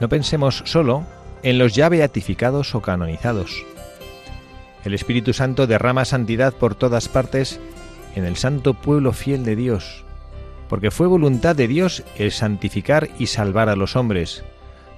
[0.00, 1.04] No pensemos solo
[1.42, 3.64] en los ya beatificados o canonizados.
[4.84, 7.60] El Espíritu Santo derrama santidad por todas partes
[8.14, 10.04] en el santo pueblo fiel de Dios,
[10.68, 14.42] porque fue voluntad de Dios el santificar y salvar a los hombres,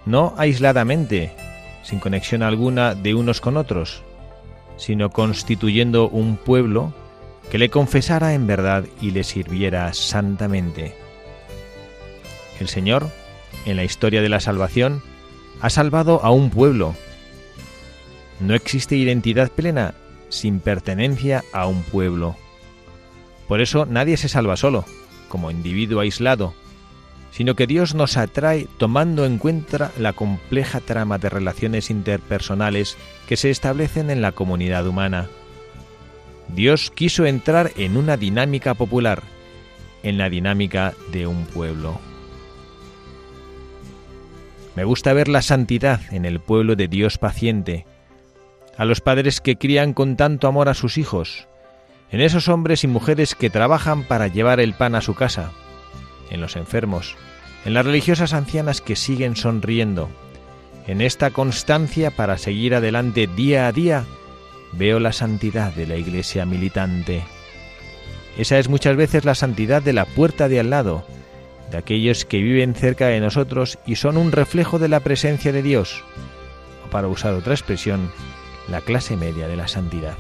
[0.07, 1.35] no aisladamente,
[1.83, 4.03] sin conexión alguna de unos con otros,
[4.77, 6.95] sino constituyendo un pueblo
[7.51, 10.95] que le confesara en verdad y le sirviera santamente.
[12.61, 13.09] El Señor
[13.67, 15.03] en la historia de la salvación,
[15.61, 16.95] ha salvado a un pueblo.
[18.41, 19.95] No existe identidad plena
[20.29, 22.37] sin pertenencia a un pueblo.
[23.47, 24.85] Por eso nadie se salva solo,
[25.29, 26.55] como individuo aislado,
[27.31, 32.97] sino que Dios nos atrae tomando en cuenta la compleja trama de relaciones interpersonales
[33.27, 35.29] que se establecen en la comunidad humana.
[36.49, 39.23] Dios quiso entrar en una dinámica popular,
[40.03, 42.12] en la dinámica de un pueblo.
[44.75, 47.87] Me gusta ver la santidad en el pueblo de Dios paciente,
[48.77, 51.47] a los padres que crían con tanto amor a sus hijos,
[52.11, 55.51] en esos hombres y mujeres que trabajan para llevar el pan a su casa,
[56.31, 57.17] en los enfermos,
[57.65, 60.09] en las religiosas ancianas que siguen sonriendo,
[60.87, 64.05] en esta constancia para seguir adelante día a día,
[64.73, 67.23] veo la santidad de la iglesia militante.
[68.39, 71.05] Esa es muchas veces la santidad de la puerta de al lado,
[71.73, 75.63] de aquellos que viven cerca de nosotros y son un reflejo de la presencia de
[75.63, 76.05] Dios,
[76.87, 78.13] o para usar otra expresión,
[78.69, 80.17] la clase media de la santidad.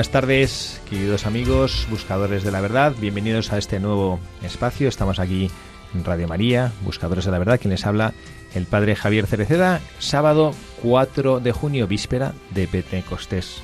[0.00, 2.94] Buenas tardes, queridos amigos, buscadores de la verdad.
[2.98, 4.88] Bienvenidos a este nuevo espacio.
[4.88, 5.50] Estamos aquí
[5.94, 8.14] en Radio María, Buscadores de la Verdad, quien les habla
[8.54, 13.60] el padre Javier Cereceda, sábado 4 de junio, víspera de Pentecostés.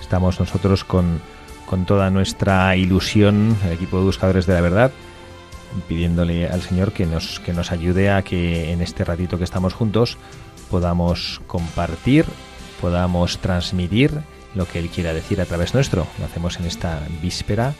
[0.00, 1.20] Estamos nosotros con,
[1.66, 4.92] con toda nuestra ilusión, el equipo de Buscadores de la Verdad,
[5.88, 9.74] pidiéndole al Señor que nos, que nos ayude a que en este ratito que estamos
[9.74, 10.18] juntos
[10.70, 12.26] podamos compartir,
[12.80, 14.22] podamos transmitir
[14.54, 16.06] lo que Él quiera decir a través nuestro.
[16.18, 17.74] Lo hacemos en esta víspera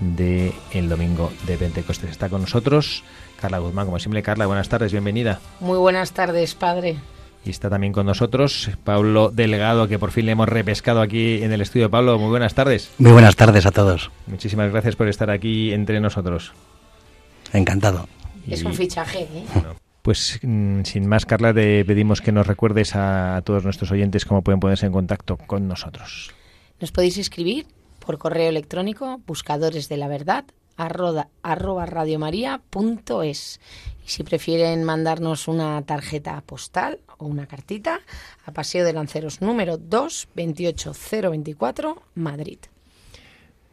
[0.00, 2.10] del el domingo de Pentecostés.
[2.10, 3.04] Está con nosotros
[3.40, 4.22] Carla Guzmán, como siempre.
[4.22, 5.40] Carla, buenas tardes, bienvenida.
[5.60, 6.96] Muy buenas tardes, padre.
[7.44, 11.52] Y está también con nosotros Pablo Delgado, que por fin le hemos repescado aquí en
[11.52, 11.90] el estudio.
[11.90, 12.90] Pablo, muy buenas tardes.
[12.98, 14.10] Muy buenas tardes a todos.
[14.26, 16.52] Muchísimas gracias por estar aquí entre nosotros.
[17.52, 18.08] Encantado.
[18.48, 19.44] Es un fichaje, ¿eh?
[20.04, 24.42] Pues mm, sin más, Carla, te pedimos que nos recuerdes a, todos nuestros oyentes cómo
[24.42, 26.30] pueden ponerse en contacto con nosotros.
[26.78, 27.66] Nos podéis escribir
[28.00, 30.44] por correo electrónico buscadores de la verdad
[30.76, 31.30] arroba,
[33.22, 33.34] y
[34.04, 38.00] si prefieren mandarnos una tarjeta postal o una cartita
[38.44, 42.58] a Paseo de Lanceros número 2 28024 Madrid.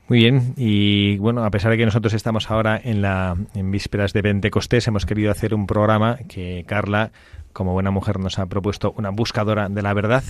[0.07, 4.11] Muy bien, y bueno, a pesar de que nosotros estamos ahora en, la, en vísperas
[4.11, 7.11] de Pentecostés, hemos querido hacer un programa que Carla,
[7.53, 10.23] como buena mujer, nos ha propuesto una buscadora de la verdad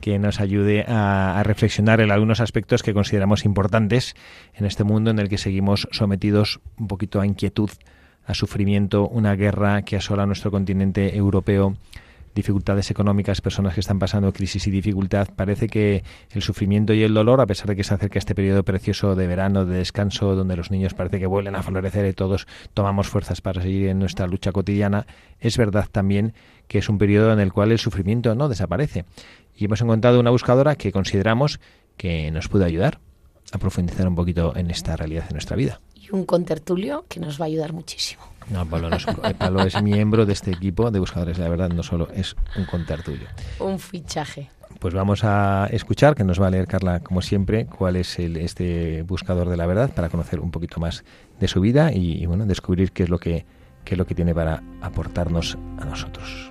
[0.00, 4.14] que nos ayude a, a, reflexionar en algunos aspectos que consideramos importantes
[4.54, 7.70] en este mundo en el que seguimos sometidos un poquito a inquietud,
[8.26, 11.76] a sufrimiento, una guerra que asola nuestro continente europeo
[12.34, 17.14] dificultades económicas, personas que están pasando crisis y dificultad, parece que el sufrimiento y el
[17.14, 20.56] dolor, a pesar de que se acerca este periodo precioso de verano, de descanso, donde
[20.56, 24.26] los niños parece que vuelven a florecer y todos tomamos fuerzas para seguir en nuestra
[24.26, 25.06] lucha cotidiana,
[25.40, 26.34] es verdad también
[26.66, 29.04] que es un periodo en el cual el sufrimiento no desaparece.
[29.56, 31.60] Y hemos encontrado una buscadora que consideramos
[31.96, 32.98] que nos puede ayudar
[33.52, 35.80] a profundizar un poquito en esta realidad de nuestra vida.
[35.94, 38.22] Y un contertulio que nos va a ayudar muchísimo.
[38.50, 39.06] No, Pablo, no es,
[39.38, 42.64] Pablo es miembro de este equipo de buscadores de la verdad, no solo es un
[42.66, 43.28] contertulio.
[43.58, 44.50] Un fichaje.
[44.80, 48.36] Pues vamos a escuchar, que nos va a leer Carla, como siempre, cuál es el,
[48.36, 51.04] este buscador de la verdad para conocer un poquito más
[51.40, 53.46] de su vida y, y bueno, descubrir qué es lo que
[53.84, 56.43] qué es lo que tiene para aportarnos a nosotros.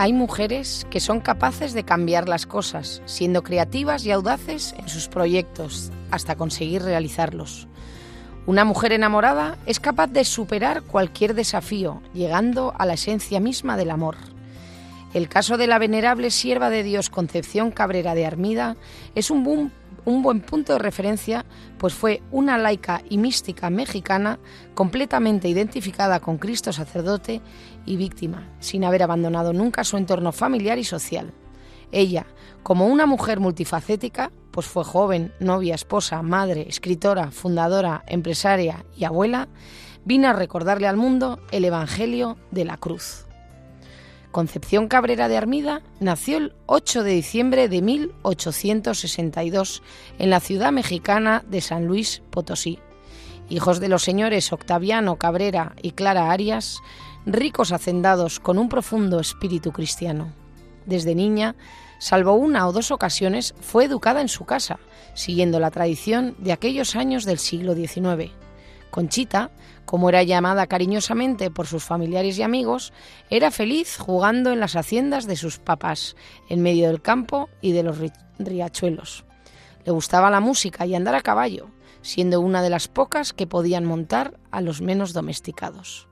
[0.00, 5.08] Hay mujeres que son capaces de cambiar las cosas, siendo creativas y audaces en sus
[5.08, 7.66] proyectos, hasta conseguir realizarlos.
[8.46, 13.90] Una mujer enamorada es capaz de superar cualquier desafío, llegando a la esencia misma del
[13.90, 14.14] amor.
[15.14, 18.76] El caso de la venerable sierva de Dios Concepción Cabrera de Armida
[19.14, 21.46] es un, buen punto de referencia,
[21.78, 24.38] pues fue una laica y mística mexicana
[24.74, 27.40] completamente identificada con Cristo sacerdote
[27.86, 31.32] y víctima, sin haber abandonado nunca su entorno familiar y social.
[31.90, 32.26] Ella,
[32.62, 39.48] como una mujer multifacética, pues fue joven, novia, esposa, madre, escritora, fundadora, empresaria y abuela,
[40.04, 43.27] vino a recordarle al mundo el Evangelio de la Cruz.
[44.32, 49.82] Concepción Cabrera de Armida nació el 8 de diciembre de 1862
[50.18, 52.78] en la ciudad mexicana de San Luis Potosí.
[53.48, 56.80] Hijos de los señores Octaviano Cabrera y Clara Arias,
[57.24, 60.34] ricos hacendados con un profundo espíritu cristiano.
[60.84, 61.56] Desde niña,
[61.98, 64.78] salvo una o dos ocasiones, fue educada en su casa,
[65.14, 68.30] siguiendo la tradición de aquellos años del siglo XIX.
[68.90, 69.50] Conchita,
[69.88, 72.92] como era llamada cariñosamente por sus familiares y amigos,
[73.30, 76.14] era feliz jugando en las haciendas de sus papás,
[76.50, 77.96] en medio del campo y de los
[78.38, 79.24] riachuelos.
[79.86, 81.70] Le gustaba la música y andar a caballo,
[82.02, 86.06] siendo una de las pocas que podían montar a los menos domesticados.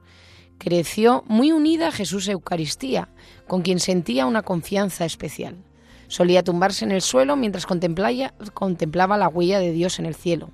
[0.57, 3.11] Creció muy unida a Jesús Eucaristía,
[3.47, 5.59] con quien sentía una confianza especial.
[6.09, 10.51] Solía tumbarse en el suelo mientras contemplaba la huella de Dios en el cielo.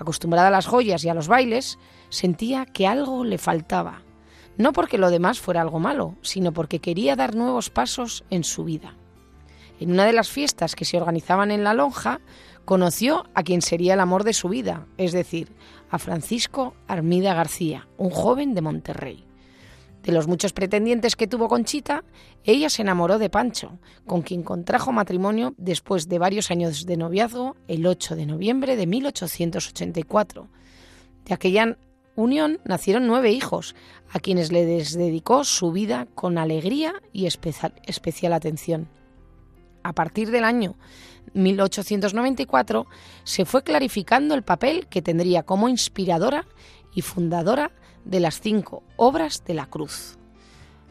[0.00, 1.78] Acostumbrada a las joyas y a los bailes,
[2.08, 4.02] sentía que algo le faltaba,
[4.56, 8.64] no porque lo demás fuera algo malo, sino porque quería dar nuevos pasos en su
[8.64, 8.96] vida.
[9.78, 12.20] En una de las fiestas que se organizaban en la lonja,
[12.64, 15.54] conoció a quien sería el amor de su vida, es decir,
[15.90, 19.29] a Francisco Armida García, un joven de Monterrey.
[20.02, 22.04] De los muchos pretendientes que tuvo Conchita,
[22.44, 27.56] ella se enamoró de Pancho, con quien contrajo matrimonio después de varios años de noviazgo
[27.68, 30.48] el 8 de noviembre de 1884.
[31.26, 31.76] De aquella
[32.16, 33.74] unión nacieron nueve hijos,
[34.10, 38.88] a quienes le dedicó su vida con alegría y especial, especial atención.
[39.82, 40.76] A partir del año
[41.34, 42.86] 1894
[43.24, 46.46] se fue clarificando el papel que tendría como inspiradora
[46.94, 47.70] y fundadora
[48.04, 50.18] de las cinco obras de la cruz.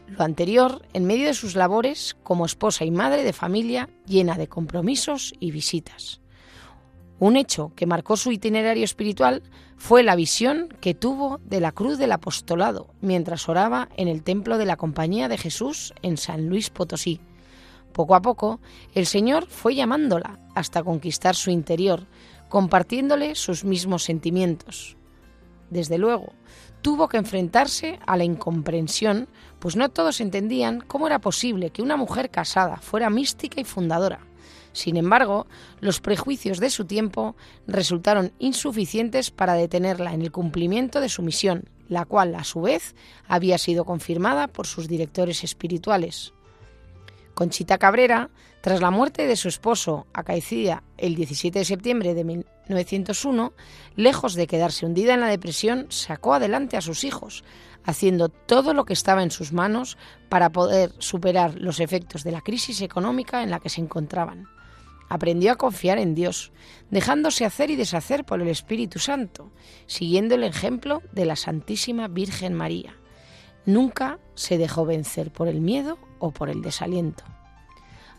[0.06, 4.48] Lo anterior en medio de sus labores como esposa y madre de familia llena de
[4.48, 6.20] compromisos y visitas.
[7.20, 9.42] Un hecho que marcó su itinerario espiritual
[9.76, 14.58] fue la visión que tuvo de la cruz del apostolado mientras oraba en el templo
[14.58, 17.20] de la Compañía de Jesús en San Luis Potosí.
[17.92, 18.60] Poco a poco,
[18.94, 22.06] el Señor fue llamándola hasta conquistar su interior,
[22.48, 24.96] compartiéndole sus mismos sentimientos.
[25.68, 26.32] Desde luego,
[26.82, 31.96] tuvo que enfrentarse a la incomprensión, pues no todos entendían cómo era posible que una
[31.96, 34.20] mujer casada fuera mística y fundadora.
[34.72, 35.46] Sin embargo,
[35.80, 37.34] los prejuicios de su tiempo
[37.66, 42.94] resultaron insuficientes para detenerla en el cumplimiento de su misión, la cual, a su vez,
[43.26, 46.32] había sido confirmada por sus directores espirituales.
[47.34, 53.52] Conchita Cabrera, tras la muerte de su esposo, acaecida el 17 de septiembre de 1901,
[53.96, 57.44] lejos de quedarse hundida en la depresión, sacó adelante a sus hijos,
[57.84, 59.96] haciendo todo lo que estaba en sus manos
[60.28, 64.48] para poder superar los efectos de la crisis económica en la que se encontraban.
[65.08, 66.52] Aprendió a confiar en Dios,
[66.90, 69.50] dejándose hacer y deshacer por el Espíritu Santo,
[69.86, 72.94] siguiendo el ejemplo de la Santísima Virgen María.
[73.66, 77.24] Nunca se dejó vencer por el miedo o por el desaliento.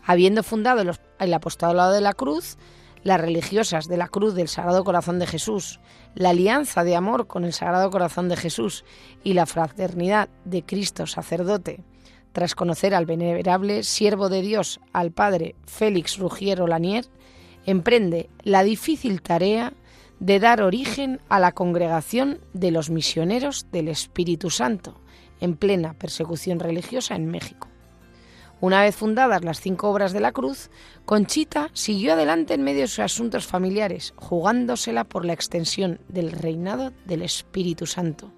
[0.04, 0.82] Habiendo fundado
[1.18, 2.58] el apostolado de la cruz,
[3.04, 5.80] las religiosas de la Cruz del Sagrado Corazón de Jesús,
[6.14, 8.84] la alianza de amor con el Sagrado Corazón de Jesús
[9.24, 11.84] y la fraternidad de Cristo sacerdote,
[12.32, 17.06] tras conocer al venerable siervo de Dios, al padre Félix Rugiero Lanier,
[17.66, 19.72] emprende la difícil tarea
[20.18, 25.00] de dar origen a la congregación de los misioneros del Espíritu Santo,
[25.40, 27.71] en plena persecución religiosa en México.
[28.62, 30.70] Una vez fundadas las cinco obras de la cruz,
[31.04, 36.92] Conchita siguió adelante en medio de sus asuntos familiares, jugándosela por la extensión del reinado
[37.04, 38.30] del Espíritu Santo.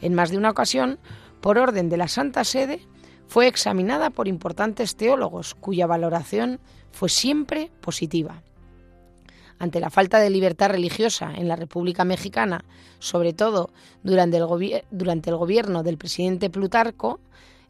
[0.00, 1.00] En más de una ocasión,
[1.40, 2.86] por orden de la Santa Sede,
[3.26, 6.60] fue examinada por importantes teólogos cuya valoración
[6.92, 8.44] fue siempre positiva.
[9.58, 12.64] Ante la falta de libertad religiosa en la República Mexicana,
[13.00, 13.70] sobre todo
[14.04, 17.18] durante el, durante el gobierno del presidente Plutarco,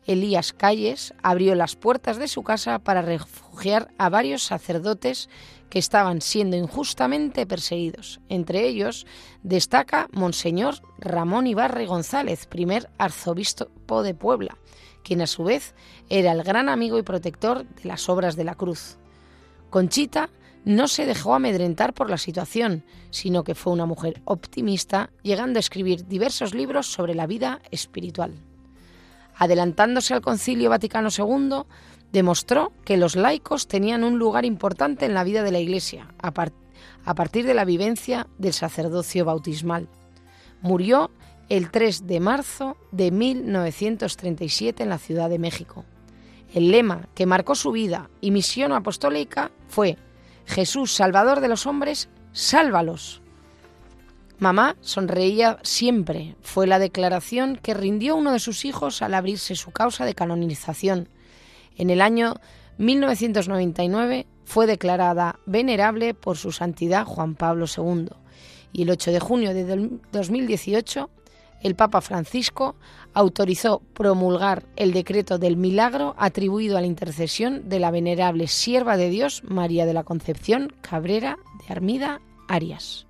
[0.06, 5.28] Elías Calles abrió las puertas de su casa para refugiar a varios sacerdotes
[5.70, 8.20] que estaban siendo injustamente perseguidos.
[8.28, 9.06] Entre ellos
[9.42, 14.58] destaca Monseñor Ramón Ibarre González, primer arzobispo de Puebla,
[15.04, 15.74] quien a su vez
[16.10, 18.98] era el gran amigo y protector de las obras de la cruz.
[19.70, 20.30] Conchita
[20.64, 25.60] no se dejó amedrentar por la situación, sino que fue una mujer optimista, llegando a
[25.60, 28.32] escribir diversos libros sobre la vida espiritual
[29.42, 31.64] adelantándose al Concilio Vaticano II,
[32.12, 36.30] demostró que los laicos tenían un lugar importante en la vida de la Iglesia, a,
[37.14, 39.88] partir de la vivencia del sacerdocio bautismal.
[40.60, 41.10] Murió
[41.48, 45.84] el 3 de marzo de 1937 en la Ciudad de México.
[46.54, 49.98] El lema que marcó su vida y misión apostólica fue
[50.46, 53.21] Jesús, Salvador de los hombres, sálvalos.
[54.38, 56.34] Mamá sonreía siempre.
[56.40, 61.08] Fue la declaración que rindió uno de sus hijos al abrirse su causa de canonización.
[61.76, 62.34] En el año
[62.78, 68.08] 1999 fue declarada venerable por su santidad Juan Pablo II.
[68.72, 71.10] Y el 8 de junio de 2018,
[71.62, 72.74] el Papa Francisco
[73.14, 79.10] autorizó promulgar el decreto del milagro atribuido a la intercesión de la venerable sierva de
[79.10, 83.06] Dios María de la Concepción Cabrera de Armida Arias.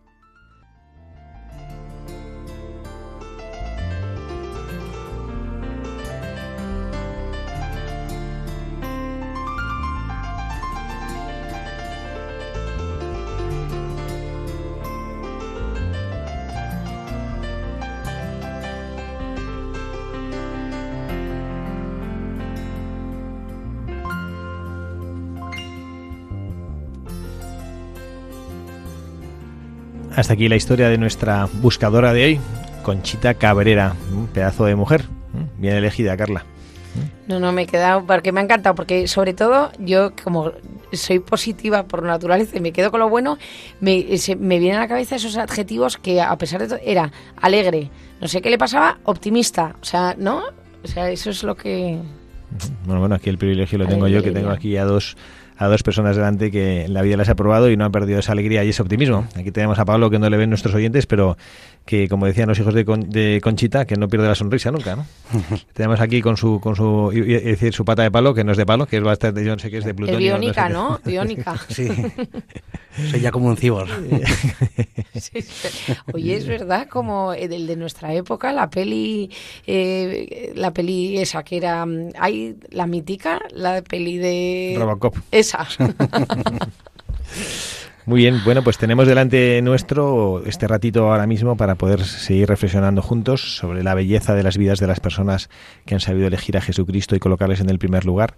[30.14, 32.40] Hasta aquí la historia de nuestra buscadora de hoy,
[32.82, 35.04] Conchita Cabrera, un pedazo de mujer.
[35.56, 36.44] Bien elegida, Carla.
[37.26, 40.52] No, no, me he quedado, porque me ha encantado, porque sobre todo yo como
[40.92, 43.38] soy positiva por naturaleza y me quedo con lo bueno,
[43.80, 44.04] me,
[44.38, 47.90] me vienen a la cabeza esos adjetivos que a pesar de todo era alegre,
[48.20, 50.42] no sé qué le pasaba, optimista, o sea, ¿no?
[50.84, 51.98] O sea, eso es lo que...
[52.84, 55.16] Bueno, bueno, aquí el privilegio lo tengo yo, que tengo aquí a dos
[55.56, 58.32] a dos personas delante que la vida les ha probado y no han perdido esa
[58.32, 59.26] alegría y ese optimismo.
[59.36, 61.36] Aquí tenemos a Pablo que no le ven nuestros oyentes, pero
[61.84, 65.06] que como decían los hijos de, Conchita, que no pierde la sonrisa nunca, ¿no?
[65.72, 68.66] tenemos aquí con su con su decir su pata de palo, que no es de
[68.66, 70.18] palo, que es bastante, yo no sé qué es de plutonio.
[70.18, 71.00] biónica, ¿no?
[71.04, 71.56] Biónica.
[71.68, 71.88] sí.
[73.10, 73.88] Soy ya como un cibor.
[76.12, 79.30] Oye, es verdad, como el de nuestra época, la peli,
[79.66, 81.86] eh, la peli esa que era,
[82.18, 85.16] hay la mítica, la peli de Robocop.
[88.04, 93.00] Muy bien, bueno, pues tenemos delante nuestro este ratito ahora mismo para poder seguir reflexionando
[93.00, 95.48] juntos sobre la belleza de las vidas de las personas
[95.86, 98.34] que han sabido elegir a Jesucristo y colocarles en el primer lugar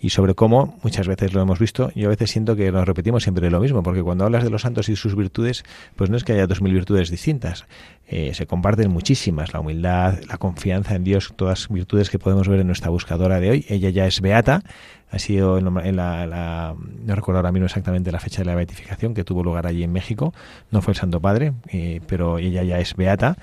[0.00, 3.22] y sobre cómo, muchas veces lo hemos visto, yo a veces siento que nos repetimos
[3.22, 5.64] siempre lo mismo, porque cuando hablas de los santos y sus virtudes,
[5.96, 7.66] pues no es que haya dos mil virtudes distintas,
[8.06, 12.60] eh, se comparten muchísimas, la humildad, la confianza en Dios, todas virtudes que podemos ver
[12.60, 14.62] en nuestra buscadora de hoy, ella ya es beata,
[15.10, 16.74] ha sido en la,
[17.04, 19.92] no recuerdo ahora mismo exactamente la fecha de la beatificación que tuvo lugar allí en
[19.92, 20.32] México,
[20.70, 23.36] no fue el Santo Padre, eh, pero ella ya es beata,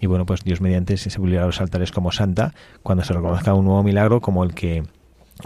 [0.00, 3.66] y bueno, pues Dios mediante se publicará los altares como santa cuando se reconozca un
[3.66, 4.82] nuevo milagro como el que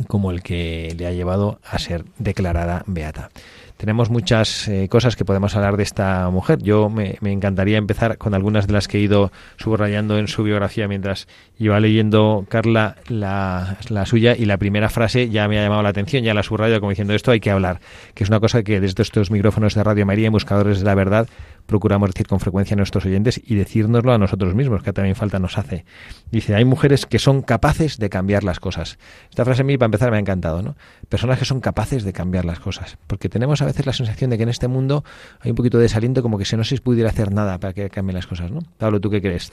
[0.09, 3.31] como el que le ha llevado a ser declarada beata.
[3.77, 6.63] Tenemos muchas eh, cosas que podemos hablar de esta mujer.
[6.63, 10.89] Yo me, encantaría empezar con algunas de las que he ido subrayando en su biografía
[10.89, 11.29] mientras
[11.59, 16.25] iba leyendo Carla la, suya y la primera frase ya me ha llamado la atención,
[16.25, 17.81] ya la subrayo como diciendo esto hay que hablar,
[18.15, 20.95] que es una cosa que desde estos micrófonos de Radio María y Buscadores de la
[20.95, 21.29] Verdad
[21.67, 25.39] procuramos decir con frecuencia a nuestros oyentes y decírnoslo a nosotros mismos, que también falta
[25.39, 25.85] nos hace.
[26.31, 28.99] Dice, hay mujeres que son capaces de cambiar las cosas.
[29.29, 30.77] Esta frase a mí, para empezar, me ha encantado, ¿no?
[31.09, 32.99] Personas que son capaces de cambiar las cosas.
[33.07, 35.05] Porque tenemos a veces la sensación de que en este mundo
[35.41, 37.91] hay un poquito de desaliento, como que si no se pudiera hacer nada para que
[37.91, 38.61] cambien las cosas, ¿no?
[38.79, 39.51] Pablo, ¿tú qué crees?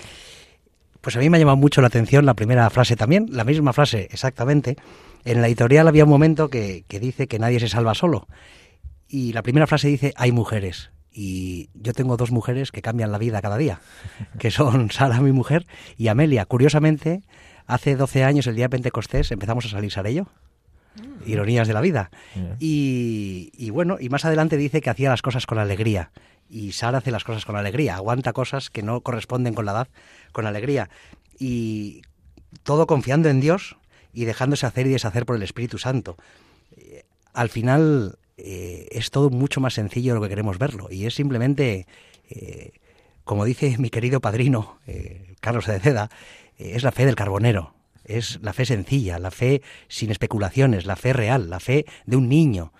[1.02, 3.74] Pues a mí me ha llamado mucho la atención la primera frase también, la misma
[3.74, 4.78] frase exactamente.
[5.26, 8.28] En la editorial había un momento que, que dice que nadie se salva solo.
[9.08, 10.92] Y la primera frase dice, hay mujeres.
[11.12, 13.80] Y yo tengo dos mujeres que cambian la vida cada día,
[14.40, 15.66] que son Sara, mi mujer,
[15.98, 16.46] y Amelia.
[16.46, 17.22] Curiosamente,
[17.68, 20.28] hace 12 años, el día de Pentecostés, empezamos a salir Sara y yo.
[20.96, 21.30] Mm.
[21.30, 22.12] Ironías de la vida.
[22.60, 26.12] Y, y, bueno, y más adelante dice que hacía las cosas con alegría.
[26.50, 29.88] Y Sara hace las cosas con alegría, aguanta cosas que no corresponden con la edad,
[30.32, 30.90] con alegría.
[31.40, 32.04] Y
[32.64, 33.78] todo confiando en Dios
[34.14, 36.18] y dejándose hacer y deshacer por el Espíritu Santo.
[36.78, 40.88] Eh, al final, eh, es todo mucho más sencillo de lo que queremos verlo.
[40.92, 41.88] Y es simplemente,
[42.30, 42.74] eh,
[43.24, 44.78] como dice mi querido padrino,
[45.40, 46.10] Carlos de Ceda,
[46.58, 47.74] es la fe del carbonero.
[48.06, 52.30] Es la fe sencilla, la fe sin especulaciones, la fe real, la fe de un
[52.30, 52.74] niño.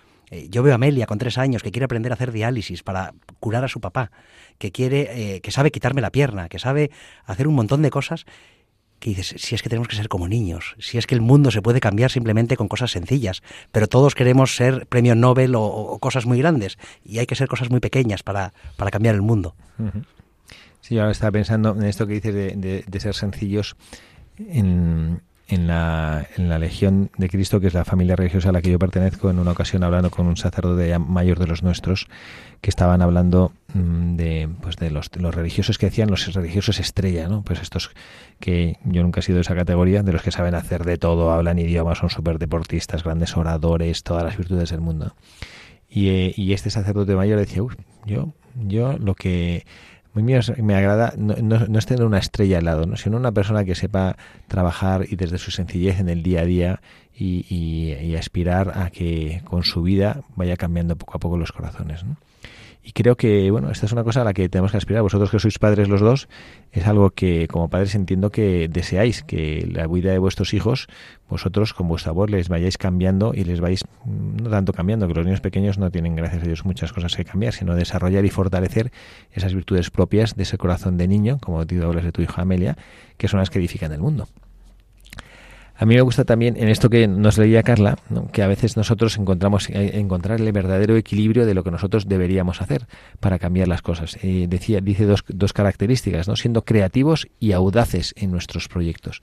[0.50, 3.64] yo veo a Amelia con tres años que quiere aprender a hacer diálisis para curar
[3.64, 4.10] a su papá,
[4.58, 6.90] que quiere, que sabe quitarme la pierna, que sabe
[7.24, 8.26] hacer un montón de cosas
[9.04, 11.50] que dices, si es que tenemos que ser como niños, si es que el mundo
[11.50, 16.24] se puede cambiar simplemente con cosas sencillas, pero todos queremos ser premio Nobel o, cosas
[16.24, 19.56] muy grandes, y hay que ser cosas muy pequeñas para, para cambiar el mundo.
[20.80, 23.76] Sí, ahora estaba pensando en esto que dices de, ser sencillos
[24.38, 28.70] en, la, en la Legión de Cristo, que es la familia religiosa a la que
[28.70, 32.08] yo pertenezco, en una ocasión hablando con un sacerdote mayor de los nuestros,
[32.60, 37.28] que estaban hablando mm, de, pues de los, los religiosos que decían los religiosos estrella,
[37.28, 37.42] ¿no?
[37.42, 37.90] Pues estos
[38.40, 41.30] que yo nunca he sido de esa categoría, de los que saben hacer de todo,
[41.30, 45.14] hablan idiomas, son súper deportistas, grandes oradores, todas las virtudes del mundo.
[45.88, 47.62] Y, eh, y este sacerdote mayor decía,
[48.06, 49.64] yo, yo lo que
[50.14, 52.96] me agrada no, no, es tener una estrella al lado, ¿no?
[52.96, 56.80] sino una persona que sepa trabajar y desde su sencillez en el día a día
[57.16, 62.04] y, y aspirar a que con su vida vaya cambiando poco a poco los corazones.
[62.04, 62.16] ¿no?
[62.86, 65.02] Y creo que, bueno, esta es una cosa a la que tenemos que aspirar.
[65.02, 66.28] Vosotros que sois padres los dos,
[66.70, 70.86] es algo que como padres entiendo que deseáis, que la vida de vuestros hijos,
[71.30, 75.14] vosotros con vuestra voz les vayáis cambiando y les vais, mm, no tanto cambiando, que
[75.14, 78.30] los niños pequeños no tienen, gracias a Dios, muchas cosas que cambiar, sino desarrollar y
[78.30, 78.92] fortalecer
[79.32, 82.76] esas virtudes propias de ese corazón de niño, como tú hablas de tu hija Amelia,
[83.16, 84.28] que son las que edifican el mundo.
[85.76, 87.96] A mí me gusta también en esto que nos leía Carla,
[88.32, 92.62] que a veces nosotros encontramos eh, encontrar el verdadero equilibrio de lo que nosotros deberíamos
[92.62, 92.86] hacer
[93.18, 94.16] para cambiar las cosas.
[94.22, 96.36] Eh, decía, dice dos, dos características, ¿no?
[96.36, 99.20] siendo creativos y audaces en nuestros proyectos.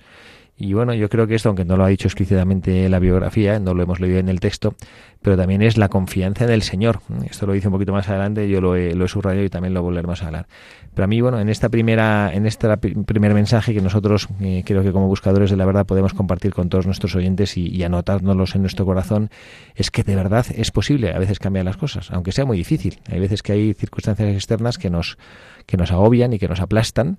[0.61, 3.73] Y bueno, yo creo que esto, aunque no lo ha dicho explícitamente la biografía, no
[3.73, 4.75] lo hemos leído en el texto,
[5.23, 6.99] pero también es la confianza en el Señor.
[7.27, 9.73] Esto lo dice un poquito más adelante, yo lo he, lo he subrayado y también
[9.73, 10.47] lo volveremos a hablar.
[10.93, 14.83] Pero a mí, bueno, en esta primera, en este primer mensaje que nosotros eh, creo
[14.83, 18.53] que como buscadores de la verdad podemos compartir con todos nuestros oyentes y, y anotárnoslos
[18.53, 19.31] en nuestro corazón,
[19.73, 22.99] es que de verdad es posible a veces cambiar las cosas, aunque sea muy difícil.
[23.09, 25.17] Hay veces que hay circunstancias externas que nos,
[25.65, 27.17] que nos agobian y que nos aplastan,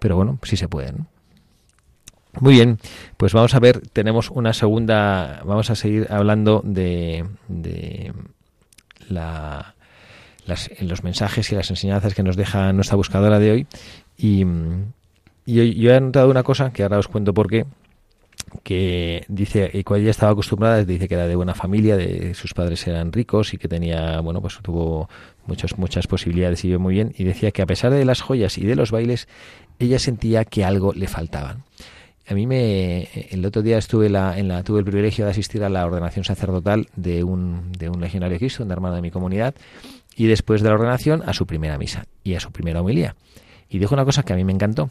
[0.00, 1.06] pero bueno, sí se pueden.
[2.40, 2.78] Muy bien,
[3.16, 8.12] pues vamos a ver, tenemos una segunda, vamos a seguir hablando de, de
[9.08, 9.74] la,
[10.80, 13.66] los mensajes y las enseñanzas que nos deja nuestra buscadora de hoy.
[14.16, 14.44] Y,
[15.44, 17.66] yo he notado una cosa, que ahora os cuento por qué,
[18.62, 22.54] que dice, y cual ella estaba acostumbrada, dice que era de buena familia, de sus
[22.54, 25.08] padres eran ricos y que tenía, bueno, pues tuvo
[25.46, 28.56] muchas, muchas posibilidades y vivió muy bien, y decía que a pesar de las joyas
[28.58, 29.26] y de los bailes,
[29.78, 31.56] ella sentía que algo le faltaba.
[32.32, 35.68] A mí me el otro día estuve en la tuve el privilegio de asistir a
[35.68, 39.54] la ordenación sacerdotal de un de un legionario de Cristo, un hermano de mi comunidad,
[40.16, 43.16] y después de la ordenación a su primera misa y a su primera homilía.
[43.68, 44.88] Y dijo una cosa que a mí me encantó.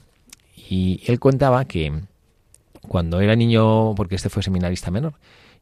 [0.55, 1.91] Y él contaba que
[2.87, 5.13] cuando era niño, porque este fue seminarista menor,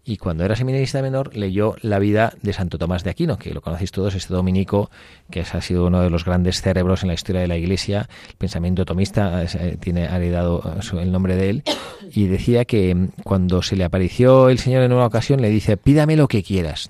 [0.06, 3.62] y cuando era seminarista menor leyó la vida de Santo Tomás de Aquino, que lo
[3.62, 4.90] conocéis todos, este dominico,
[5.30, 8.36] que ha sido uno de los grandes cerebros en la historia de la Iglesia, el
[8.36, 11.64] pensamiento tomista eh, tiene heredado eh, el nombre de él,
[12.12, 15.78] y decía que mm, cuando se le apareció el Señor en una ocasión le dice,
[15.78, 16.90] pídame lo que quieras,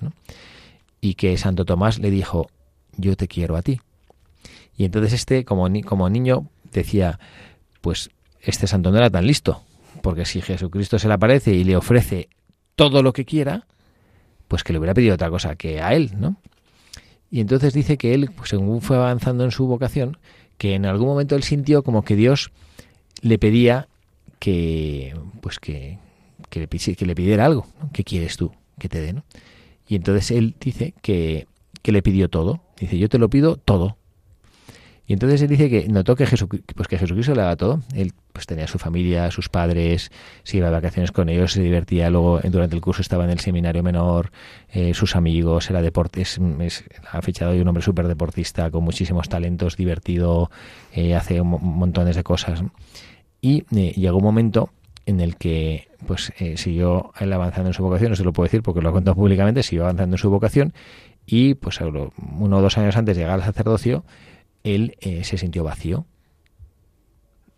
[1.01, 2.49] y que Santo Tomás le dijo,
[2.95, 3.81] yo te quiero a ti.
[4.77, 7.19] Y entonces este, como, como niño, decía,
[7.81, 9.61] pues este santo no era tan listo,
[10.01, 12.29] porque si Jesucristo se le aparece y le ofrece
[12.79, 13.65] todo lo que quiera,
[14.47, 16.37] pues que le hubiera pedido otra cosa que a él, ¿no?
[17.29, 20.17] Y entonces dice que él, pues, según fue avanzando en su vocación,
[20.57, 22.51] que en algún momento él sintió como que Dios
[23.21, 23.89] le pedía
[24.39, 25.99] que, pues que,
[26.49, 27.89] que, le, que le pidiera algo, ¿no?
[27.91, 29.25] ¿Qué quieres tú que te dé, no?
[29.85, 31.47] Y entonces él dice que,
[31.81, 32.61] que le pidió todo.
[32.79, 33.97] Dice, yo te lo pido todo.
[35.09, 37.81] Y entonces él dice que notó que, Jesucristo, pues que Jesucristo le daba todo.
[37.95, 40.11] Él pues tenía su familia, sus padres,
[40.43, 42.11] se iba de vacaciones con ellos, se divertía.
[42.11, 44.31] Luego durante el curso estaba en el seminario menor,
[44.71, 49.27] eh, sus amigos, era deportes, es, ha fichado y un hombre súper deportista con muchísimos
[49.29, 50.51] talentos, divertido,
[50.93, 52.61] eh, hace montones de cosas.
[53.41, 54.69] Y eh, llegó un momento
[55.07, 58.45] en el que pues eh, siguió él avanzando en su vocación, no se lo puedo
[58.45, 60.71] decir porque lo ha contado públicamente, siguió avanzando en su vocación
[61.25, 64.03] y pues uno o dos años antes de llegar al sacerdocio,
[64.63, 66.05] él eh, se sintió vacío.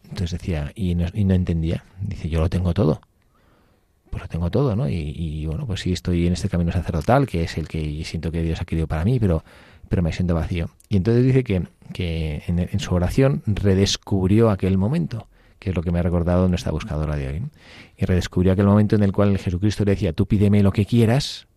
[0.03, 3.01] Entonces decía, y no, entendía, dice, yo lo tengo todo.
[4.09, 4.89] Pues lo tengo todo, ¿no?
[4.89, 8.31] Y, y, bueno, pues sí estoy en este camino sacerdotal, que es el que siento
[8.31, 9.45] que Dios ha querido para mí, pero,
[9.87, 10.69] pero me siento vacío.
[10.89, 15.27] Y entonces dice que, que en, en su oración redescubrió aquel momento
[15.59, 17.43] que es lo que me ha recordado nuestra buscadora de hoy.
[17.95, 21.47] Y redescubrió aquel momento en el cual Jesucristo le decía, tú pídeme lo que quieras,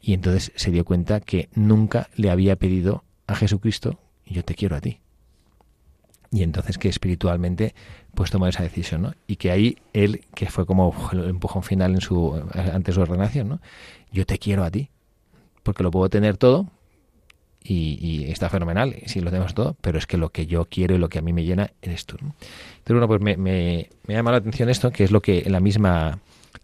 [0.00, 3.98] y entonces se dio cuenta que nunca le había pedido a Jesucristo,
[4.30, 5.00] yo te quiero a ti.
[6.30, 7.74] Y entonces que espiritualmente
[8.14, 9.14] pues tomó esa decisión, ¿no?
[9.26, 13.48] Y que ahí él, que fue como el empujón final en su, ante su ordenación,
[13.48, 13.60] ¿no?
[14.12, 14.90] Yo te quiero a ti,
[15.62, 16.66] porque lo puedo tener todo,
[17.62, 20.94] y, y, está fenomenal, si lo tenemos todo, pero es que lo que yo quiero
[20.94, 22.16] y lo que a mí me llena eres tú.
[22.18, 22.38] Entonces,
[22.88, 26.18] bueno, pues me, me, me llama la atención esto, que es lo que la misma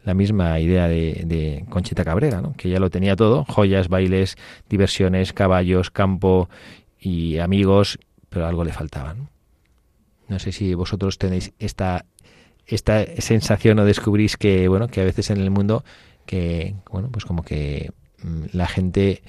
[0.04, 2.54] la misma idea de, de Conchita Cabrera, ¿no?
[2.54, 4.36] que ya lo tenía todo, joyas, bailes,
[4.68, 6.48] diversiones, caballos, campo
[7.04, 7.98] y amigos,
[8.30, 9.14] pero algo le faltaba.
[10.28, 10.38] ¿no?
[10.38, 12.06] sé si vosotros tenéis esta,
[12.66, 15.84] esta sensación o descubrís que, bueno, que a veces en el mundo,
[16.24, 19.22] que, bueno, pues como que mmm, la gente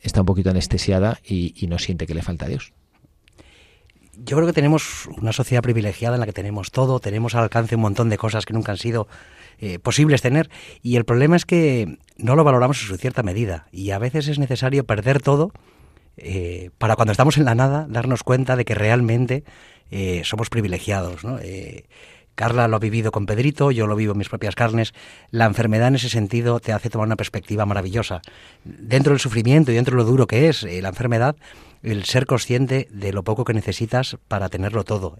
[0.00, 2.72] está un poquito anestesiada y, y, no siente que le falta a Dios.
[4.16, 7.76] Yo creo que tenemos una sociedad privilegiada en la que tenemos todo, tenemos al alcance
[7.76, 9.06] un montón de cosas que nunca han sido
[9.58, 10.50] eh, posibles tener
[10.82, 14.28] y el problema es que no lo valoramos en su cierta medida y a veces
[14.28, 15.52] es necesario perder todo
[16.16, 19.44] eh, para cuando estamos en la nada darnos cuenta de que realmente
[19.90, 21.24] eh, somos privilegiados.
[21.24, 21.38] ¿no?
[22.34, 24.94] Carla lo ha vivido con Pedrito, yo lo vivo en mis propias carnes.
[25.30, 28.22] La enfermedad en ese sentido te hace tomar una perspectiva maravillosa.
[28.64, 31.36] Dentro del sufrimiento y dentro de lo duro que es eh, la enfermedad,
[31.82, 35.18] el ser consciente de lo poco que necesitas para tenerlo todo.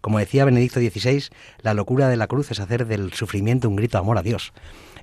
[0.00, 1.24] Como decía Benedicto XVI,
[1.60, 4.52] la locura de la cruz es hacer del sufrimiento un grito de amor a Dios.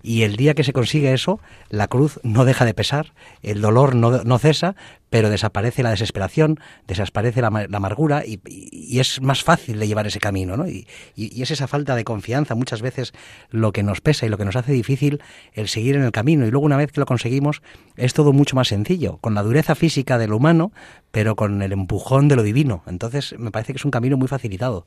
[0.05, 1.39] Y el día que se consigue eso,
[1.69, 4.75] la cruz no deja de pesar, el dolor no, no cesa,
[5.09, 10.05] pero desaparece la desesperación, desaparece la, la amargura y, y, es más fácil de llevar
[10.05, 10.57] ese camino.
[10.57, 10.67] ¿no?
[10.67, 13.13] Y, y, es esa falta de confianza muchas veces
[13.49, 15.21] lo que nos pesa y lo que nos hace difícil
[15.53, 16.45] el seguir en el camino.
[16.45, 17.61] Y luego una vez que lo conseguimos,
[17.95, 20.73] es todo mucho más sencillo, con la dureza física de lo humano,
[21.11, 22.83] pero con el empujón de lo divino.
[22.87, 24.85] Entonces me parece que es un camino muy facilitado.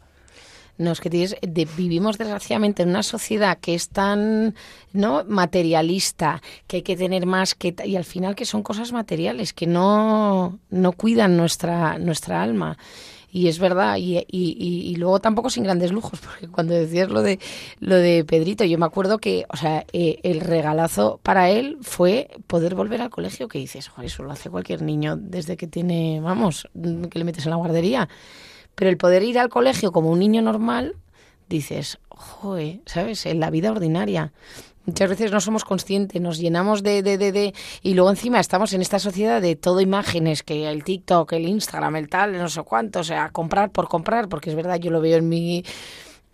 [0.78, 4.54] No, es que de, vivimos desgraciadamente en una sociedad que es tan
[4.92, 9.52] no materialista, que hay que tener más, que y al final que son cosas materiales,
[9.52, 12.76] que no, no cuidan nuestra, nuestra alma.
[13.32, 17.10] Y es verdad, y, y, y, y, luego tampoco sin grandes lujos, porque cuando decías
[17.10, 17.38] lo de
[17.80, 22.30] lo de Pedrito, yo me acuerdo que, o sea, eh, el regalazo para él fue
[22.46, 26.20] poder volver al colegio, que dices, joder, eso lo hace cualquier niño desde que tiene,
[26.22, 28.08] vamos, que le metes en la guardería.
[28.76, 30.94] Pero el poder ir al colegio como un niño normal,
[31.48, 33.26] dices, joder, ¿sabes?
[33.26, 34.32] En la vida ordinaria.
[34.84, 38.72] Muchas veces no somos conscientes, nos llenamos de, de, de, de, y luego encima estamos
[38.72, 42.62] en esta sociedad de todo imágenes, que el TikTok, el Instagram, el tal, no sé
[42.62, 45.64] cuánto, o sea, comprar por comprar, porque es verdad, yo lo veo en mi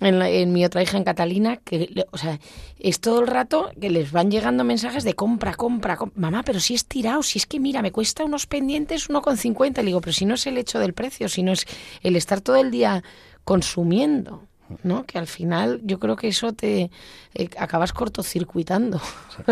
[0.07, 2.39] en, la, en, mi otra hija, en Catalina, que, o sea,
[2.79, 6.21] es todo el rato que les van llegando mensajes de compra, compra, compra.
[6.21, 9.77] mamá, pero si es tirado, si es que mira, me cuesta unos pendientes 1,50.
[9.77, 11.67] Le digo, pero si no es el hecho del precio, sino es
[12.03, 13.03] el estar todo el día
[13.45, 14.49] consumiendo.
[14.83, 15.05] ¿No?
[15.05, 16.91] Que al final yo creo que eso te
[17.35, 18.99] eh, acabas cortocircuitando.
[18.99, 19.43] Sí.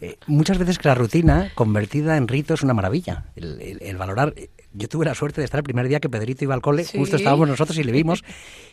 [0.00, 3.24] Eh, muchas veces que la rutina convertida en rito es una maravilla.
[3.34, 4.34] El, el, el valorar
[4.76, 6.98] yo tuve la suerte de estar el primer día que Pedrito iba al cole, sí.
[6.98, 8.22] justo estábamos nosotros y le vimos.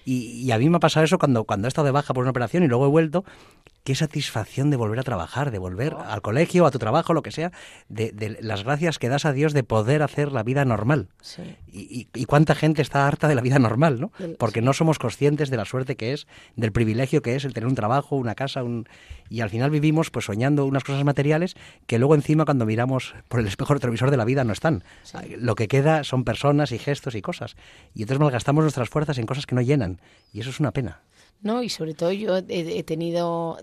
[0.05, 2.23] Y, y, a mí me ha pasado eso cuando, cuando he estado de baja por
[2.23, 3.23] una operación y luego he vuelto.
[3.83, 6.01] Qué satisfacción de volver a trabajar, de volver oh.
[6.01, 7.51] al colegio, a tu trabajo, lo que sea,
[7.89, 11.09] de, de, las gracias que das a Dios de poder hacer la vida normal.
[11.21, 11.41] Sí.
[11.67, 14.11] Y, y, y, cuánta gente está harta de la vida normal, ¿no?
[14.37, 17.67] Porque no somos conscientes de la suerte que es, del privilegio que es el tener
[17.67, 18.87] un trabajo, una casa, un...
[19.29, 21.55] y al final vivimos pues soñando unas cosas materiales
[21.87, 24.83] que luego encima cuando miramos por el espejo retrovisor de la vida no están.
[25.37, 27.55] Lo que queda son personas y gestos y cosas.
[27.93, 29.99] Y entonces malgastamos nuestras fuerzas en cosas que no llenan.
[30.31, 31.01] Y eso es una pena.
[31.43, 31.61] ¿No?
[31.61, 33.57] Y sobre todo yo he, tenido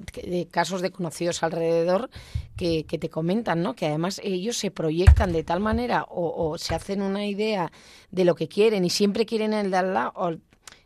[0.51, 2.11] casos de conocidos alrededor
[2.57, 3.75] que, te comentan, ¿no?
[3.75, 7.73] Que además ellos se proyectan de tal manera o, se hacen una idea
[8.11, 10.39] de lo que quieren y siempre quieren el de al lado,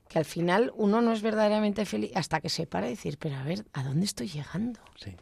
[0.09, 3.37] que al final uno no es verdaderamente feliz hasta que se para y decir, pero
[3.37, 4.81] a ver, ¿a dónde estoy llegando?
[4.97, 5.17] Sí.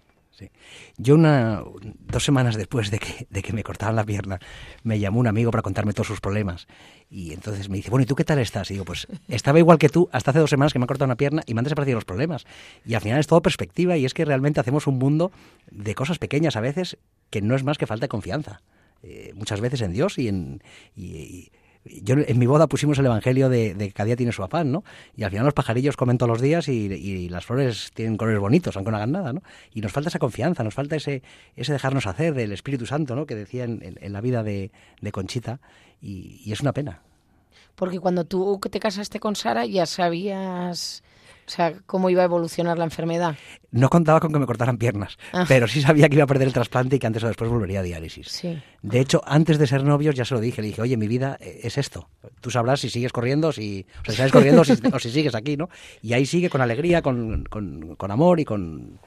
[0.97, 4.41] Yo una, dos semanas después de que, de que me cortaban la pierna,
[4.83, 6.67] me llamó un amigo para contarme todos sus problemas.
[7.11, 8.71] Y entonces me dice, bueno, ¿y tú qué tal estás?
[8.71, 11.07] Y digo, pues estaba igual que tú hasta hace dos semanas que me ha cortado
[11.07, 12.47] una pierna y me han desaparecido los problemas.
[12.85, 15.31] Y al final es todo perspectiva y es que realmente hacemos un mundo
[15.71, 16.97] de cosas pequeñas a veces
[17.31, 18.63] que no es más que falta de confianza.
[19.03, 20.63] Eh, muchas veces en Dios y en...
[20.97, 21.51] y,
[21.85, 24.85] yo en mi boda pusimos el evangelio de, de, cada día tiene su afán, ¿no?
[25.17, 28.77] Y al final los pajarillos comen todos los días y, las flores tienen colores bonitos,
[28.77, 29.43] aunque no hagan nada, ¿no?
[29.73, 31.23] Y nos falta esa confianza, nos falta ese,
[31.57, 33.27] ese dejarnos hacer del Espíritu Santo, ¿no?
[33.27, 34.71] Que decía en, la vida de,
[35.11, 35.61] Conchita,
[36.01, 37.03] y, y, es una pena.
[37.75, 41.03] Porque cuando tú te casaste con Sara ya sabías
[41.47, 43.37] o sea, cómo iba a evolucionar la enfermedad.
[43.71, 45.45] No contaba con que me cortaran piernas, ah.
[45.49, 47.81] pero sí sabía que iba a perder el trasplante y que antes o después volvería
[47.81, 48.29] a diálisis.
[48.29, 48.63] Sí.
[48.83, 51.37] De hecho, antes de ser novios ya se lo dije, le dije, oye, mi vida
[51.41, 52.09] eh, es esto.
[52.41, 55.57] Tú sabrás si sigues corriendo, si, o sea, si sigues corriendo o, si, sigues aquí,
[55.57, 55.69] ¿no?
[56.01, 58.99] Y ahí sigue con alegría, con, con, con amor y con...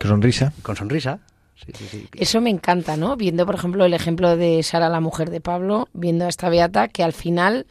[0.00, 0.52] Con sonrisa.
[0.62, 1.20] Con sonrisa.
[1.54, 3.16] Sí, sí, Eso me encanta, ¿no?
[3.16, 6.88] Viendo, por ejemplo, el ejemplo de Sara, la mujer de Pablo, viendo a esta beata
[6.88, 7.66] que al final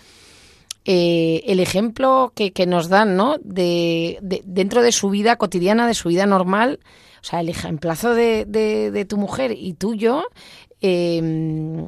[0.86, 3.38] eh, el ejemplo que, nos dan, ¿no?
[3.42, 6.80] De, dentro de su vida cotidiana, de su vida normal,
[7.22, 10.24] o sea, el ejemplazo de, de, tu mujer y tuyo,
[10.82, 11.88] eh,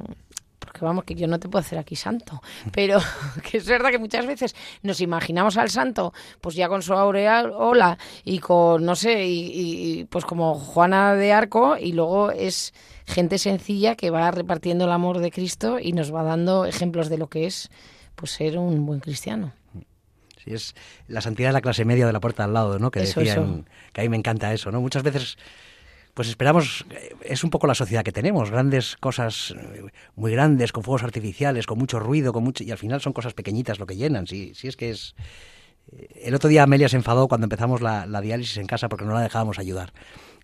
[0.59, 2.99] porque vamos, que yo no te puedo hacer aquí santo, pero
[3.49, 7.97] que es verdad que muchas veces nos imaginamos al santo, pues ya con su aureola
[8.23, 12.73] y con, no sé, y, pues como Juana de Arco, y luego es
[13.05, 17.17] gente sencilla que va repartiendo el amor de Cristo y nos va dando ejemplos de
[17.17, 17.69] lo que es
[18.15, 19.53] pues ser un buen cristiano.
[20.43, 20.75] Sí, es
[21.07, 22.91] la santidad de la clase media de la puerta al lado, ¿no?
[22.91, 24.81] Que decían, que a mí me encanta eso, ¿no?
[24.81, 25.37] Muchas veces
[26.15, 29.83] pues esperamos, eh, es un poco la sociedad que tenemos, grandes cosas eh,
[30.15, 33.33] muy grandes, con fuegos artificiales, con mucho ruido, con mucho, y al final son cosas
[33.33, 35.13] pequeñitas lo que llenan, si, si es que es...
[35.91, 39.03] Eh, el otro día Amelia se enfadó cuando empezamos la, la diálisis en casa porque
[39.03, 39.91] no la dejábamos ayudar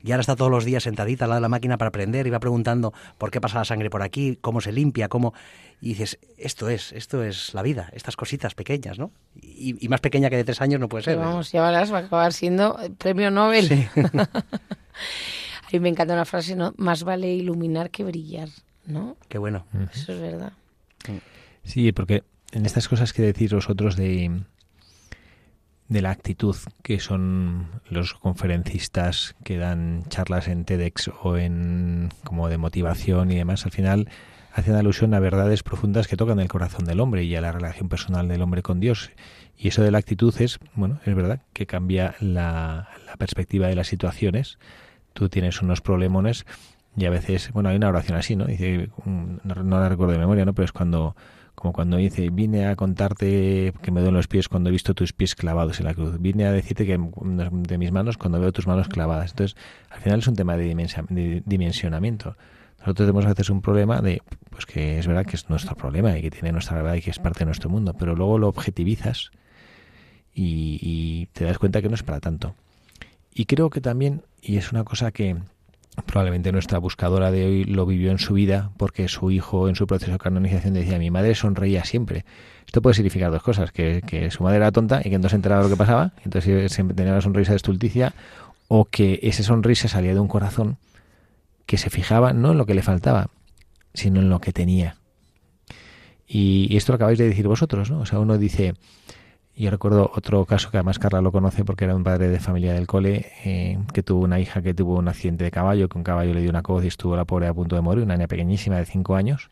[0.04, 2.30] y ahora está todos los días sentadita al lado de la máquina para aprender y
[2.30, 5.34] va preguntando por qué pasa la sangre por aquí, cómo se limpia, cómo...
[5.82, 9.12] Y dices, esto es, esto es la vida, estas cositas pequeñas, ¿no?
[9.42, 11.18] Y, más pequeña que de tres años no puede ser.
[11.18, 13.68] vamos, ya verás, va a acabar siendo premio Nobel.
[13.68, 13.88] Sí.
[13.96, 16.74] a mí me encanta una frase, ¿no?
[16.78, 18.50] Más vale iluminar que brillar,
[18.86, 19.18] ¿no?
[19.28, 19.66] Qué bueno.
[19.92, 20.54] Eso es verdad.
[21.64, 24.42] Sí, porque en estas cosas que decís vosotros de
[25.92, 32.48] de la actitud que son los conferencistas que dan charlas en TEDx o en como
[32.48, 34.08] de motivación y demás, al final
[34.54, 37.90] hacen alusión a verdades profundas que tocan el corazón del hombre y a la relación
[37.90, 39.12] personal del hombre con Dios.
[39.58, 43.88] Y eso de la actitud es, bueno, es verdad que cambia la, perspectiva de las
[43.88, 44.60] situaciones.
[45.12, 46.46] Tú tienes unos problemones
[46.96, 48.46] y a veces, bueno, hay una oración así, ¿no?
[48.46, 50.54] Dice, no la recuerdo de memoria, ¿no?
[50.54, 51.18] Pero es cuando
[51.62, 55.14] como cuando dice, vine a contarte que me duelen los pies cuando he visto tus
[55.14, 58.66] pies clavados en la cruz, vine a decirte que de mis manos cuando veo tus
[58.66, 59.30] manos clavadas.
[59.30, 59.56] Entonces,
[59.92, 62.36] al final es un tema de, dimensionamiento.
[62.80, 66.18] Nosotros tenemos a veces un problema de, pues que es verdad que es nuestro problema
[66.18, 68.48] y que tiene nuestra verdad y que es parte de nuestro mundo, pero luego lo
[68.48, 69.30] objetivizas
[70.34, 72.56] y te das cuenta que no es para tanto.
[73.36, 75.38] Y creo que también, y es una cosa que,
[76.06, 79.88] probablemente nuestra buscadora de hoy lo vivió en su vida porque su hijo en su
[79.88, 82.26] proceso de canonización decía mi madre sonreía siempre.
[82.66, 85.62] Esto puede significar dos cosas, que, su madre era tonta y que no se enteraba
[85.62, 88.14] de lo que pasaba, entonces siempre tenía una sonrisa de estulticia,
[88.70, 90.78] o que esa sonrisa salía de un corazón
[91.66, 93.28] que se fijaba no en lo que le faltaba,
[93.94, 94.96] sino en lo que tenía.
[96.26, 98.00] Y, y esto lo acabáis de decir vosotros, ¿no?
[98.00, 98.76] O sea, uno dice,
[99.56, 102.74] yo recuerdo otro caso que además Carla lo conoce porque era un padre de familia
[102.74, 106.04] del cole eh, que tuvo una hija que tuvo un accidente de caballo, que un
[106.04, 108.28] caballo le dio una coz y estuvo la pobre a punto de morir, una niña
[108.28, 109.52] pequeñísima de 5 años.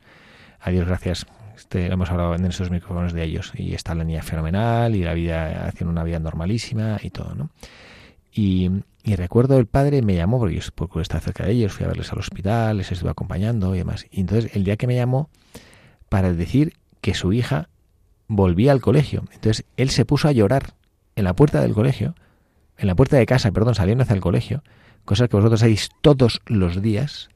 [0.61, 4.23] A Dios gracias, este, hemos hablado en esos micrófonos de ellos y está la niña
[4.23, 7.49] fenomenal y la vida haciendo una vida normalísima y todo, ¿no?
[8.31, 8.71] Y,
[9.17, 12.19] recuerdo el padre me llamó porque porque estaba cerca de ellos, fui a verles al
[12.19, 14.05] hospital, les estuve acompañando y demás.
[14.11, 15.29] Y entonces el día que me llamó
[16.09, 17.69] para decir que su hija
[18.29, 19.25] volvía al colegio.
[19.33, 20.75] Entonces él se puso a llorar
[21.17, 22.15] en la puerta del colegio,
[22.77, 24.63] en la puerta de casa, perdón, saliendo hacia el colegio,
[25.03, 27.29] cosas que vosotros hacéis todos los días,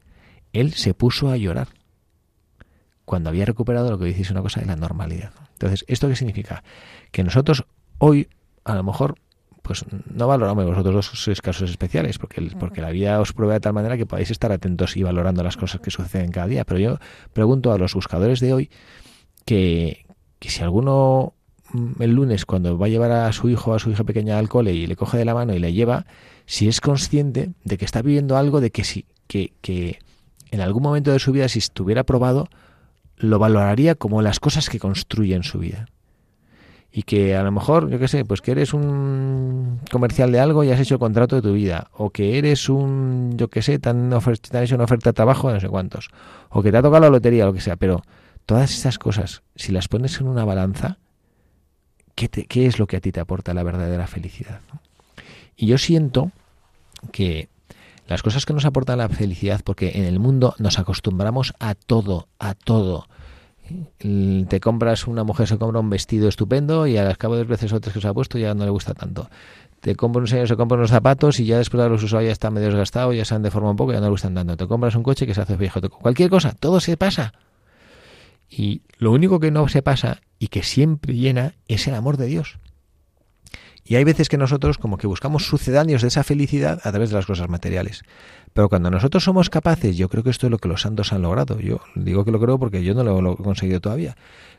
[0.54, 1.68] él se puso a llorar
[3.04, 5.34] cuando había recuperado lo que dices una cosa de la normalidad.
[5.54, 6.64] Entonces, ¿esto qué significa?
[7.12, 7.66] Que nosotros
[7.98, 8.30] hoy,
[8.64, 9.16] a lo mejor,
[9.62, 13.74] pues no valoramos vosotros los casos especiales, porque, porque la vida os prueba de tal
[13.74, 16.64] manera que podáis estar atentos y valorando las cosas que suceden cada día.
[16.64, 16.98] Pero yo
[17.34, 18.70] pregunto a los buscadores de hoy
[19.46, 20.03] que,
[20.44, 21.36] que si alguno
[21.72, 24.50] mm, el lunes cuando va a llevar a su hijo a su hija pequeña al
[24.50, 26.06] cole y le coge de la mano y le lleva,
[26.46, 30.00] si es consciente de que está viviendo algo de que sí, que, que
[30.52, 32.50] en algún momento de su vida, si estuviera probado,
[33.16, 35.86] lo valoraría como las cosas que construyen su vida.
[36.92, 40.66] Y que a lo mejor, yo qué sé, pues que eres un comercial de algo
[40.66, 41.88] y has hecho el contrato de tu vida.
[41.94, 45.48] O que eres un, yo qué sé, tan, te han hecho una oferta de trabajo
[45.48, 46.10] de no sé cuántos.
[46.50, 47.78] O que te ha tocado la lotería, lo que sea.
[47.78, 48.04] Pero
[48.46, 50.98] todas esas cosas, si las pones en una balanza,
[52.16, 54.62] ¿qué, qué es lo que a ti te aporta la verdadera felicidad?
[55.56, 56.32] Y yo siento
[57.12, 57.50] que
[58.08, 62.28] las cosas que nos aportan la felicidad, porque en el mundo nos acostumbramos a todo,
[62.40, 63.08] a todo.
[63.98, 67.80] Te compras, una mujer se compra un vestido estupendo y al cabo de veces o
[67.80, 69.30] tres que se ha puesto ya no le gusta tanto.
[69.80, 72.32] Te compras un señor, se compra unos zapatos y ya después de los usados ya
[72.32, 74.58] están medio desgastados, ya se han deformado un poco ya no le gustan tanto.
[74.58, 75.80] Te compras un coche que se hace viejo.
[75.90, 77.34] Cualquier cosa, todo se pasa.
[78.56, 82.28] Y lo único que no se pasa y que siempre llena es el amor de
[82.28, 82.60] Dios.
[83.84, 87.16] Y hay veces que nosotros como que buscamos sucedáneos de esa felicidad a través de
[87.16, 88.04] las cosas materiales.
[88.54, 91.24] Pero cuando nosotros somos capaces, yo creo que esto es lo que los santos han
[91.24, 91.60] logrado.
[91.60, 94.16] Yo digo que lo creo porque yo no lo, he conseguido todavía.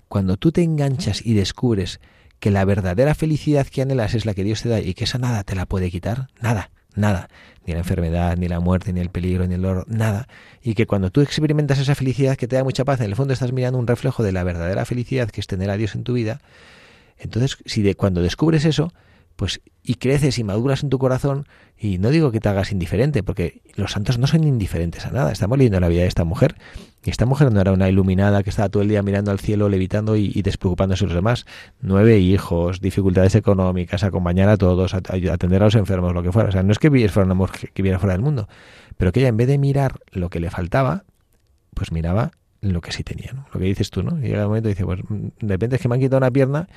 [0.09, 2.01] Cuando tú te enganchas y descubres
[2.41, 5.19] que la verdadera felicidad que anhelas es la que Dios te da y que esa
[5.19, 7.29] nada te la puede quitar, nada, nada,
[7.67, 10.29] ni la enfermedad, ni la muerte, ni el peligro, ni el oro, nada.
[10.63, 13.33] Y que cuando tú experimentas esa felicidad que te da mucha paz, en el fondo
[13.33, 16.15] estás mirando un reflejo de la verdadera felicidad que es tener a Dios en tu
[16.15, 16.41] vida.
[17.19, 18.93] Entonces, si de, cuando descubres eso,
[19.37, 23.23] pues y creces y maduras en tu corazón y no digo que te hagas indiferente
[23.23, 26.55] porque los santos no son indiferentes a nada estamos leyendo la vida de esta mujer
[27.11, 30.17] esta mujer no era una iluminada que estaba todo el día mirando al cielo levitando
[30.17, 31.47] y, despreocupándose de los demás
[31.81, 36.53] nueve hijos dificultades económicas acompañar a todos atender a los enfermos lo que fuera o
[36.53, 38.49] sea no es que fuera que viviera fuera del mundo
[38.97, 41.05] pero que ella en vez de mirar lo que le faltaba
[41.75, 43.47] pues miraba lo que sí tenía ¿no?
[43.53, 45.89] lo que dices tú no llega el momento y dice pues de repente es que
[45.89, 46.69] me han quitado una pierna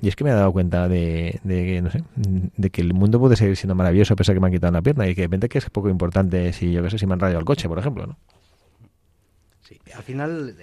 [0.00, 3.18] y es que me he dado cuenta de, de, no sé, de que el mundo
[3.18, 5.26] puede seguir siendo maravilloso a pesar que me han quitado una pierna y que de
[5.26, 7.66] repente que es poco importante si yo qué sé si me han rayado el coche,
[7.66, 8.16] por ejemplo, ¿no?
[9.66, 10.56] Sí, al final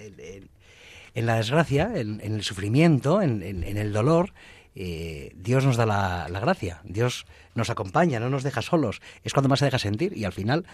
[1.13, 4.33] en la desgracia, en, el sufrimiento, en, el dolor,
[4.75, 9.49] eh, Dios nos da la, gracia, Dios nos acompaña, no nos deja solos, es cuando
[9.49, 10.65] más se deja sentir y al final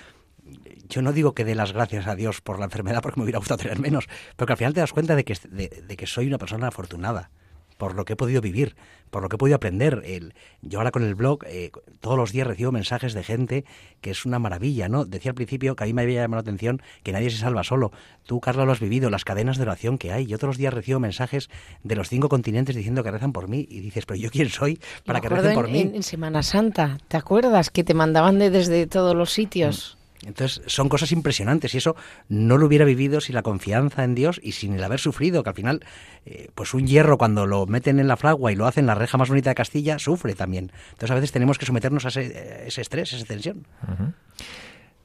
[0.88, 3.39] yo no digo que dé las gracias a Dios por la enfermedad porque me hubiera
[3.39, 6.28] gustado tener menos, pero que al final te das cuenta de que, de que soy
[6.28, 7.32] una persona afortunada
[7.80, 8.76] por lo que he podido vivir,
[9.10, 10.04] por lo que he podido aprender.
[10.06, 13.63] El, yo ahora con el blog eh, todos los días recibo mensajes de gente
[14.02, 15.06] que es una maravilla, ¿no?
[15.06, 17.63] Decía al principio que a mí me había llamado la atención que nadie se salva
[17.63, 17.94] solo.
[18.26, 20.26] Tú, Carlos, lo has vivido, las cadenas de oración que hay.
[20.26, 21.50] Yo todos los días recibo mensajes
[21.84, 24.78] de los cinco continentes diciendo que rezan por mí y dices, pero yo quién soy
[25.06, 25.80] para que recen por mí.
[25.80, 29.99] En, Semana Santa, ¿te acuerdas que te mandaban de, desde todos los sitios?
[30.25, 31.95] Entonces son cosas impresionantes y eso
[32.27, 35.49] no lo hubiera vivido sin la confianza en Dios y sin el haber sufrido, que
[35.49, 35.86] al final,
[36.25, 39.17] eh, pues un hierro cuando lo meten en la fragua y lo hacen la reja
[39.17, 40.71] más bonita de Castilla, sufre también.
[40.91, 43.65] Entonces a veces tenemos que someternos a ese, estrés, a esa tensión.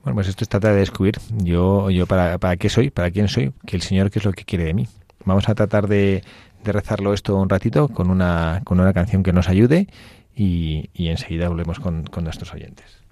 [0.02, 3.28] Bueno, pues esto es tratar de descubrir yo, yo para, para qué soy, para quién
[3.28, 4.88] soy, que el Señor qué es lo que quiere de mí.
[5.24, 6.22] Vamos a tratar de,
[6.64, 9.86] de rezarlo esto un ratito con una, con una canción que nos ayude
[10.34, 13.04] y, y enseguida volvemos con, con nuestros oyentes.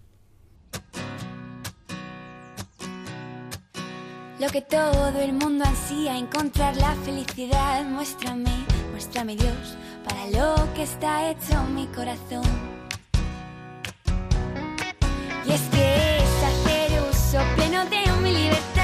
[4.42, 7.85] Lo que todo el mundo ansía, encontrar la felicidad.
[7.85, 8.50] Muéstrame,
[8.90, 12.42] muéstrame Dios, para lo que está hecho mi corazón.
[15.46, 18.82] Y es que es hacer uso pleno de mi libertad.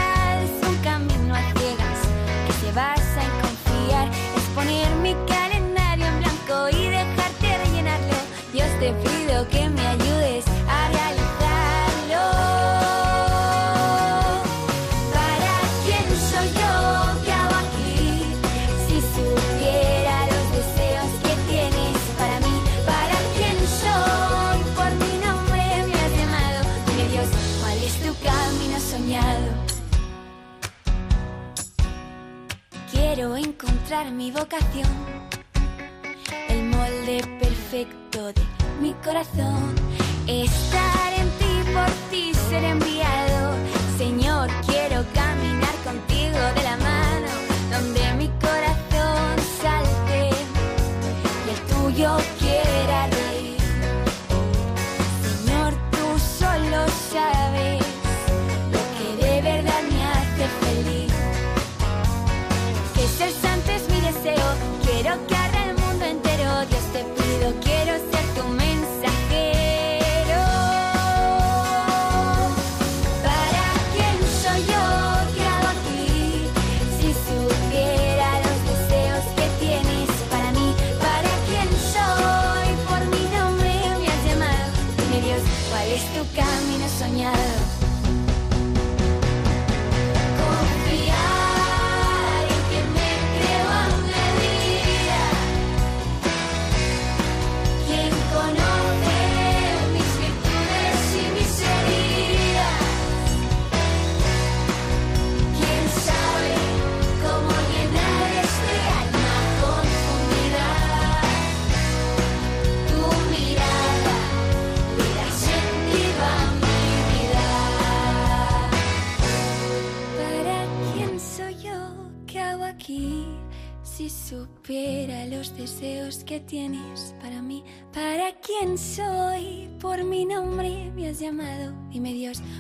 [34.19, 34.91] Mi vocación,
[36.49, 38.43] el molde perfecto de
[38.83, 39.77] mi corazón,
[40.27, 40.68] estar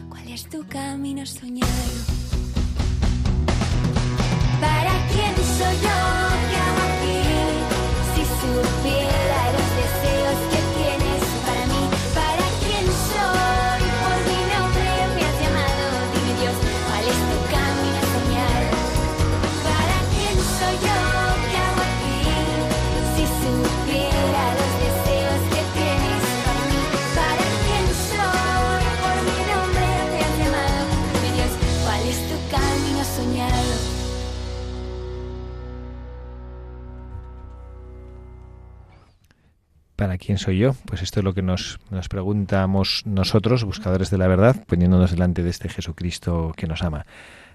[0.09, 2.28] ¿cuál es tu camino soñado?
[40.29, 40.75] Quién soy yo?
[40.85, 45.43] Pues esto es lo que nos, nos preguntamos nosotros, buscadores de la verdad, poniéndonos delante
[45.43, 47.07] de este Jesucristo que nos ama.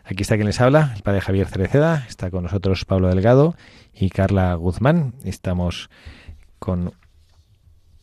[0.04, 3.54] Aquí está quien les habla, el padre Javier Cereceda, está con nosotros Pablo Delgado
[3.94, 5.14] y Carla Guzmán.
[5.24, 5.92] Estamos
[6.58, 6.94] con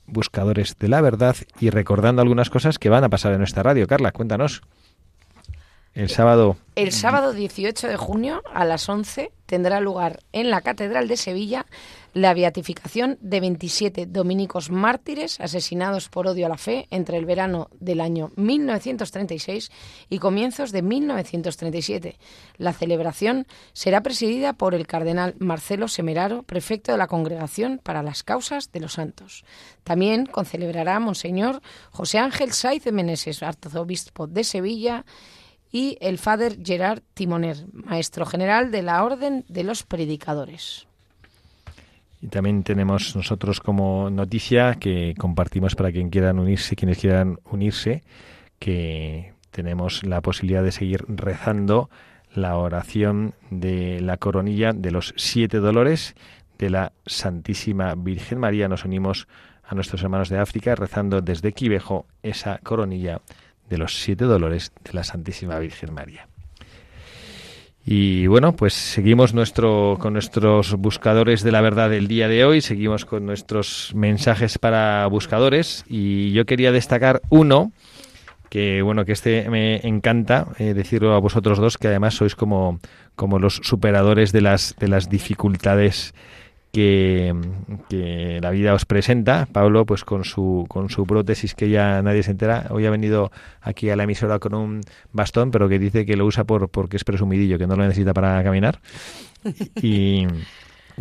[0.06, 3.88] buscadores de la verdad y recordando algunas cosas que van a pasar en nuestra radio.
[3.88, 4.62] Carla, cuéntanos.
[5.94, 11.08] El sábado El sábado 18 de junio a las 11 tendrá lugar en la Catedral
[11.08, 11.66] de Sevilla
[12.12, 17.68] la beatificación de 27 dominicos mártires asesinados por odio a la fe entre el verano
[17.78, 19.70] del año 1936
[20.08, 22.18] y comienzos de 1937.
[22.56, 28.22] La celebración será presidida por el cardenal Marcelo Semeraro, prefecto de la Congregación para las
[28.22, 29.44] Causas de los Santos.
[29.84, 35.04] También concelebrará Monseñor José Ángel Saiz de Meneses, arzobispo de Sevilla,
[35.72, 40.89] y el Father Gerard Timoner, maestro general de la Orden de los Predicadores.
[42.20, 48.02] Y también tenemos nosotros como noticia que compartimos para quien quieran unirse, quienes quieran unirse,
[48.58, 51.88] que tenemos la posibilidad de seguir rezando
[52.34, 56.14] la oración de la coronilla de los siete dolores
[56.58, 58.68] de la Santísima Virgen María.
[58.68, 59.26] Nos unimos
[59.64, 63.20] a nuestros hermanos de África rezando desde Quivejo esa coronilla
[63.68, 66.29] de los siete dolores de la Santísima Virgen María.
[67.84, 72.60] Y bueno, pues seguimos nuestro, con nuestros buscadores de la verdad del día de hoy,
[72.60, 75.84] seguimos con nuestros mensajes para buscadores.
[75.88, 77.72] Y yo quería destacar uno
[78.50, 82.80] que bueno, que este me encanta eh, decirlo a vosotros dos, que además sois como,
[83.14, 86.14] como los superadores de las, de las dificultades
[86.72, 87.34] que,
[87.88, 89.46] que, la vida os presenta.
[89.52, 93.30] Pablo, pues con su, con su prótesis que ya nadie se entera, hoy ha venido
[93.60, 94.80] aquí a la emisora con un
[95.12, 98.14] bastón, pero que dice que lo usa por, porque es presumidillo, que no lo necesita
[98.14, 98.80] para caminar.
[99.82, 100.26] Y,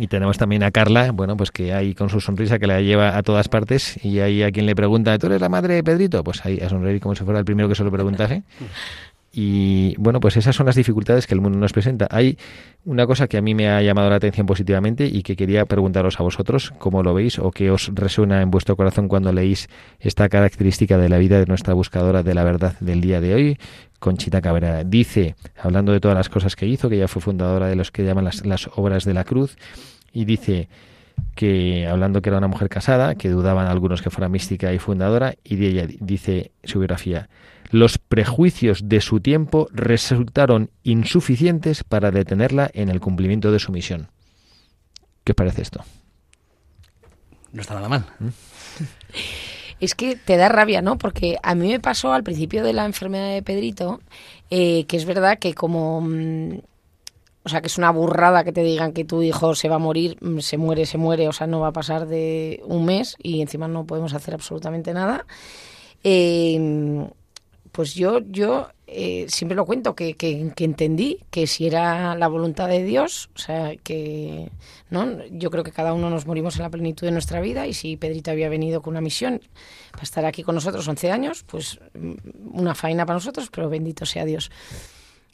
[0.00, 3.18] y tenemos también a Carla, bueno, pues que ahí con su sonrisa que la lleva
[3.18, 6.24] a todas partes y ahí a quien le pregunta, ¿tú eres la madre de Pedrito?
[6.24, 8.42] Pues ahí a sonreír como si fuera el primero que se lo preguntase.
[9.32, 12.08] Y bueno, pues esas son las dificultades que el mundo nos presenta.
[12.10, 12.36] Hay
[12.84, 16.18] una cosa que a mí me ha llamado la atención positivamente y que quería preguntaros
[16.18, 19.68] a vosotros cómo lo veis o qué os resuena en vuestro corazón cuando leéis
[20.00, 23.58] esta característica de la vida de nuestra buscadora de la verdad del día de hoy,
[24.00, 24.82] Conchita Cabrera.
[24.82, 28.04] Dice, hablando de todas las cosas que hizo, que ella fue fundadora de los que
[28.04, 29.56] llaman las, las obras de la cruz,
[30.12, 30.68] y dice
[31.36, 35.34] que hablando que era una mujer casada, que dudaban algunos que fuera mística y fundadora,
[35.44, 37.28] y de ella dice su biografía,
[37.70, 44.08] los prejuicios de su tiempo resultaron insuficientes para detenerla en el cumplimiento de su misión.
[45.24, 45.84] ¿Qué os parece esto?
[47.52, 48.04] No está nada mal.
[48.18, 48.28] ¿Mm?
[49.80, 50.98] Es que te da rabia, ¿no?
[50.98, 54.02] Porque a mí me pasó al principio de la enfermedad de Pedrito,
[54.50, 56.02] eh, que es verdad que como...
[56.02, 56.58] mm,
[57.42, 59.78] o sea, que es una burrada que te digan que tu hijo se va a
[59.78, 63.16] morir, mm, se muere, se muere, o sea, no va a pasar de un mes
[63.22, 65.24] y encima no podemos hacer absolutamente nada.
[66.04, 67.08] Eh,
[67.72, 72.28] pues yo, yo eh, siempre lo cuento, que, que, que entendí que si era la
[72.28, 74.50] voluntad de Dios, o sea, que
[74.90, 77.74] no yo creo que cada uno nos morimos en la plenitud de nuestra vida y
[77.74, 79.40] si Pedrito había venido con una misión
[79.92, 84.04] para estar aquí con nosotros 11 años, pues mm, una faena para nosotros, pero bendito
[84.04, 84.50] sea Dios.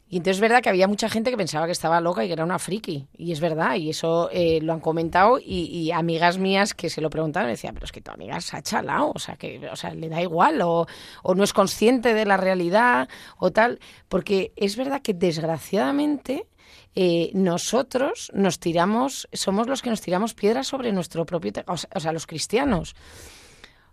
[0.09, 2.33] Y entonces es verdad que había mucha gente que pensaba que estaba loca y que
[2.33, 3.07] era una friki.
[3.17, 5.37] Y es verdad, y eso eh, lo han comentado.
[5.37, 8.39] Y, y amigas mías que se lo preguntaban me decían, pero es que tu amiga
[8.39, 10.87] se ha chalado, o sea, que o sea, le da igual, o,
[11.23, 13.79] o no es consciente de la realidad, o tal.
[14.07, 16.47] Porque es verdad que desgraciadamente
[16.95, 21.89] eh, nosotros nos tiramos, somos los que nos tiramos piedras sobre nuestro propio, o sea,
[21.93, 22.95] o sea, los cristianos.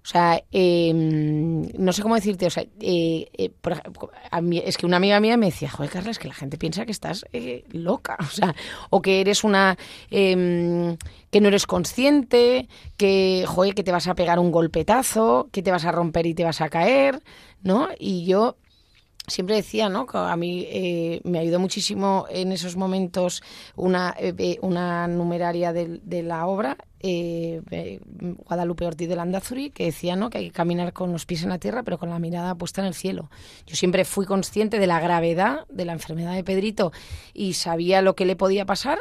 [0.04, 4.84] O sea, eh, no sé cómo decirte, o sea, eh, eh, por a es que
[4.84, 7.64] una amiga mía me decía, joder, Carla, es que la gente piensa que estás eh,
[7.72, 8.54] loca, o sea,
[8.90, 9.78] o que eres una,
[10.10, 10.98] eh,
[11.30, 15.70] que no eres consciente, que, joder, que te vas a pegar un golpetazo, que te
[15.70, 17.22] vas a romper y te vas a caer,
[17.62, 17.88] ¿no?
[17.98, 18.58] Y yo
[19.26, 20.04] siempre decía, ¿no?
[20.04, 23.42] Que a mí eh, me ayudó muchísimo en esos momentos
[23.74, 26.76] una, eh, una numeraria de la obra,
[27.06, 28.00] eh, eh,
[28.46, 30.30] Guadalupe Ortiz de Landazuri, que decía, ¿no?
[30.30, 32.80] Que hay que caminar con los pies en la tierra, pero con la mirada puesta
[32.80, 33.28] en el cielo.
[33.66, 36.92] Yo siempre fui consciente de la gravedad de la enfermedad de Pedrito
[37.34, 39.00] y sabía lo que le podía pasar.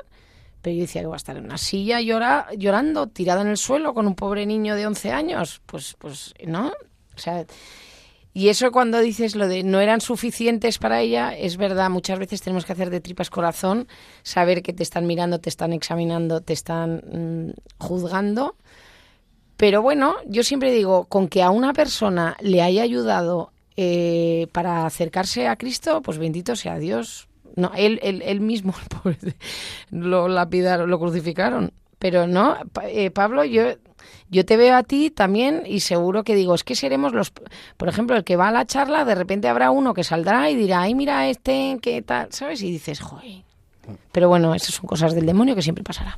[0.62, 3.58] Pero yo decía que va a estar en una silla llora, llorando, tirada en el
[3.58, 5.62] suelo con un pobre niño de 11 años.
[5.66, 6.74] Pues, pues, ¿no?
[7.16, 7.46] O sea,
[8.34, 12.42] y eso cuando dices lo de no eran suficientes para ella, es verdad, muchas veces
[12.42, 13.88] tenemos que hacer de tripas corazón,
[14.24, 18.56] saber que te están mirando, te están examinando, te están mm, juzgando.
[19.56, 24.88] Pero bueno, yo siempre digo, con que a una persona le haya ayudado eh, para
[24.88, 27.28] acercarse a Cristo, pues bendito sea Dios.
[27.56, 28.74] No, él, él, él mismo
[29.92, 31.72] lo lapidaron, lo crucificaron.
[32.00, 32.58] Pero no,
[32.88, 33.76] eh, Pablo, yo
[34.30, 37.32] yo te veo a ti también y seguro que digo, es que seremos los,
[37.78, 40.56] por ejemplo, el que va a la charla, de repente habrá uno que saldrá y
[40.56, 42.62] dirá, ay, mira este, qué tal, ¿sabes?
[42.62, 43.44] Y dices, joder.
[44.12, 46.18] Pero bueno, esas son cosas del demonio que siempre pasará.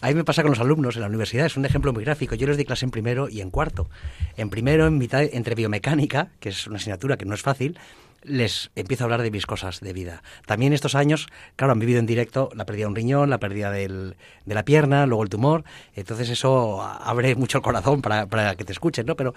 [0.00, 2.34] A mí me pasa con los alumnos en la universidad, es un ejemplo muy gráfico.
[2.34, 3.88] Yo les di clase en primero y en cuarto.
[4.36, 7.78] En primero, en mitad, entre biomecánica, que es una asignatura que no es fácil,
[8.24, 10.22] les empiezo a hablar de mis cosas de vida.
[10.46, 13.70] También estos años, claro, han vivido en directo la pérdida de un riñón, la pérdida
[13.70, 15.64] del- de la pierna, luego el tumor.
[15.94, 19.16] Entonces eso abre mucho el corazón para, para que te escuchen, ¿no?
[19.16, 19.34] Pero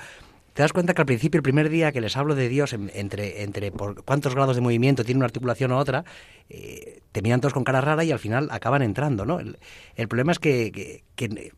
[0.54, 2.92] te das cuenta que al principio, el primer día que les hablo de Dios, en-
[2.94, 6.06] entre, entre por cuántos grados de movimiento tiene una articulación u otra,
[6.50, 9.40] eh, te miran todos con cara rara y al final acaban entrando, ¿no?
[9.40, 11.52] El, problema es que, que- que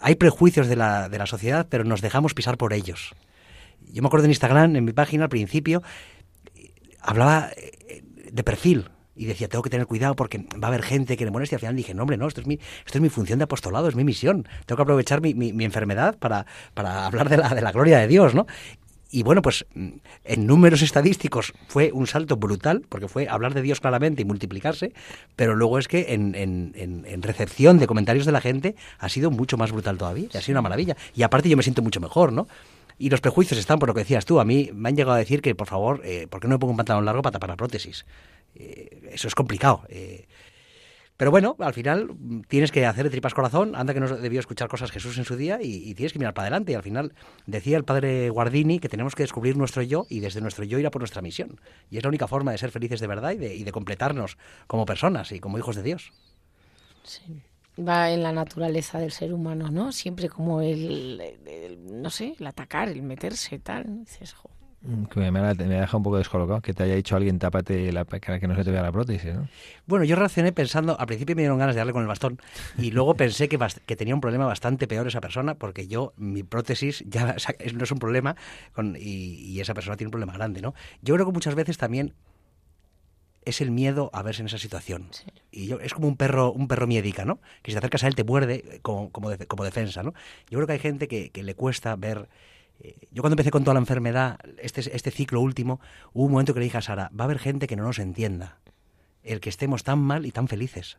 [0.00, 3.14] hay prejuicios de la, de la sociedad, pero nos dejamos pisar por ellos.
[3.92, 5.82] Yo me acuerdo en Instagram, en mi página al principio,
[7.04, 8.02] hablaba eh,
[8.32, 11.30] de perfil y decía, tengo que tener cuidado porque va a haber gente que le
[11.30, 11.54] moleste.
[11.54, 13.44] Y al final dije, no, hombre, no, esto es mi, esto es mi función de
[13.44, 14.48] apostolado, es mi misión.
[14.66, 18.08] Tengo que aprovechar mi, mi- enfermedad para, para hablar de la, de la gloria de
[18.08, 18.46] Dios, ¿no?
[19.10, 19.88] Y bueno, pues mm,
[20.24, 24.92] en números estadísticos fue un salto brutal, porque fue hablar de Dios claramente y multiplicarse,
[25.36, 29.08] pero luego es que en, en- en- en recepción de comentarios de la gente ha
[29.08, 30.96] sido mucho más brutal todavía, ha sido una maravilla.
[31.14, 32.48] Y aparte yo me siento mucho mejor, ¿no?
[32.98, 34.40] Y los prejuicios están por lo que decías tú.
[34.40, 36.58] A mí me han llegado a decir que, por favor, eh, ¿por qué no me
[36.58, 38.06] pongo un pantalón largo para tapar la prótesis?
[38.54, 39.82] Eh, eso es complicado.
[39.88, 40.26] eh.
[41.16, 43.74] pero bueno, al final mm, tienes que hacer de tripas corazón.
[43.74, 46.46] Anda que no debió escuchar cosas Jesús en su día y, tienes que mirar para
[46.46, 46.72] adelante.
[46.72, 47.14] Y al final
[47.46, 50.86] decía el padre Guardini que tenemos que descubrir nuestro yo y desde nuestro yo ir
[50.86, 51.60] a por nuestra misión.
[51.90, 54.38] Y es la única forma de ser felices de verdad y de, y de completarnos
[54.68, 56.12] como personas y como hijos de Dios.
[57.02, 57.42] Sí.
[57.76, 59.90] Va en la naturaleza del ser humano, ¿no?
[59.90, 64.00] Siempre como el, el- no sé, el atacar, el meterse, tal.
[64.04, 64.48] Dices, jo.
[64.82, 67.16] Mm, Que me, me ha me ha dejado un poco descolocado que te haya dicho
[67.16, 69.48] alguien tápate la cara que no se te vea la prótesis, ¿no?
[69.86, 72.38] Bueno, yo reaccioné pensando, al principio me dieron ganas de darle con el bastón
[72.78, 76.42] y luego pensé que, que tenía un problema bastante peor esa persona porque yo, mi
[76.42, 78.36] prótesis ya o sea, es- no es un problema
[78.74, 79.00] con- y,
[79.50, 80.74] y esa persona tiene un problema grande, ¿no?
[81.02, 82.12] Yo creo que muchas veces también
[83.46, 85.08] es el miedo a verse en esa situación.
[85.50, 87.40] Y yo, es como un perro, un perro miedica, ¿no?
[87.62, 90.12] Que si te acercas a él te muerde eh, como, como, de- como defensa, ¿no?
[90.50, 92.28] Yo creo que hay gente que, que le cuesta ver...
[92.80, 95.80] eh, Yo cuando empecé con toda la enfermedad, este, este ciclo último,
[96.12, 97.98] hubo un momento que le dije a Sara, va a haber gente que no nos
[97.98, 98.58] entienda
[99.22, 100.98] el que estemos tan mal y tan felices.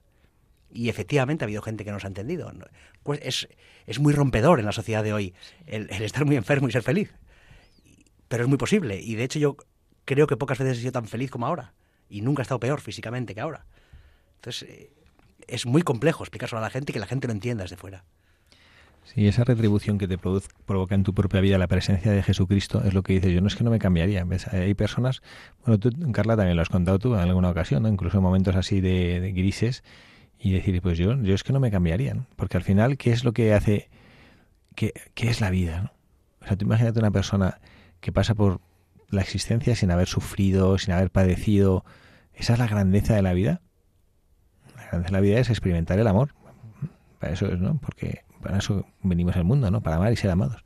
[0.71, 2.51] Y efectivamente ha habido gente que nos ha entendido.
[3.03, 3.47] Pues es,
[3.85, 5.33] es muy rompedor en la sociedad de hoy
[5.67, 7.13] el, el estar muy enfermo y ser feliz.
[8.27, 8.99] Pero es muy posible.
[8.99, 9.55] Y de hecho yo
[10.05, 11.73] creo que pocas veces he sido tan feliz como ahora.
[12.09, 13.65] Y nunca he estado peor físicamente que ahora.
[14.35, 14.91] Entonces eh,
[15.47, 18.03] es muy complejo explicárselo a la gente y que la gente lo entienda desde fuera.
[19.05, 22.95] Sí, esa retribución que te provoca en tu propia vida la presencia de Jesucristo es
[22.95, 23.31] lo que dices.
[23.31, 24.25] Yo no es que no me cambiaría.
[24.51, 25.21] Hay personas,
[25.63, 27.89] bueno, tú, Carla, también lo has contado tú en alguna ocasión, ¿no?
[27.89, 29.83] incluso en momentos así de, de grises,
[30.39, 32.25] y decir, pues yo, yo es que no me cambiaría, ¿no?
[32.35, 33.89] porque al final, ¿qué es lo que hace,
[34.75, 35.81] qué, qué es la vida?
[35.81, 35.91] ¿no?
[36.41, 37.59] O sea, tú imagínate una persona
[37.99, 38.59] que pasa por
[39.09, 41.85] la existencia sin haber sufrido, sin haber padecido.
[42.33, 43.61] ¿Esa es la grandeza de la vida?
[44.75, 46.33] La grandeza de la vida es experimentar el amor.
[47.19, 47.77] Para eso es, ¿no?
[47.79, 49.81] Porque para eso venimos al mundo, ¿no?
[49.81, 50.63] Para amar y ser amados.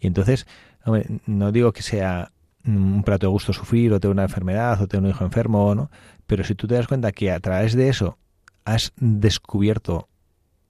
[0.00, 0.46] Y entonces,
[0.84, 2.32] hombre, no digo que sea
[2.64, 5.90] un plato de gusto sufrir o tener una enfermedad o tener un hijo enfermo, ¿no?
[6.26, 8.18] Pero si tú te das cuenta que a través de eso
[8.64, 10.08] has descubierto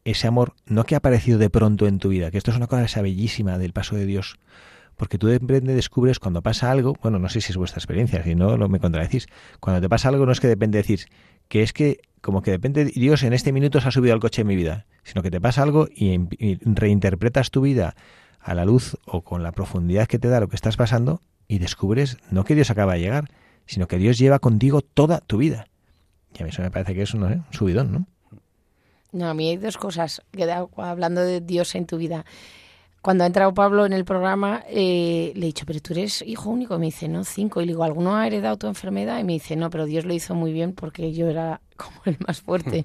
[0.04, 2.66] ese amor, no que ha aparecido de pronto en tu vida, que esto es una
[2.66, 4.38] cosa bellísima del paso de Dios,
[4.98, 8.22] porque tú de repente descubres cuando pasa algo, bueno, no sé si es vuestra experiencia,
[8.24, 9.28] si no lo me contradecís,
[9.60, 11.06] cuando te pasa algo no es que depende decir
[11.46, 14.42] que es que como que depende Dios en este minuto se ha subido al coche
[14.42, 16.18] de mi vida, sino que te pasa algo y,
[16.64, 17.94] reinterpretas tu vida
[18.40, 21.60] a la luz o con la profundidad que te da lo que estás pasando y
[21.60, 23.30] descubres no que Dios acaba de llegar,
[23.66, 25.68] sino que Dios lleva contigo toda tu vida.
[26.36, 28.06] Y a mí eso me parece que es no un subidón, ¿no?
[29.12, 32.26] No, a mí hay dos cosas, que hablando de Dios en tu vida.
[33.00, 36.50] Cuando ha entrado Pablo en el programa, eh, le he dicho, pero tú eres hijo
[36.50, 36.74] único.
[36.74, 37.60] Y me dice, no, cinco.
[37.60, 39.20] Y le digo, ¿alguno ha heredado tu enfermedad?
[39.20, 42.16] Y me dice, no, pero Dios lo hizo muy bien porque yo era como el
[42.26, 42.84] más fuerte.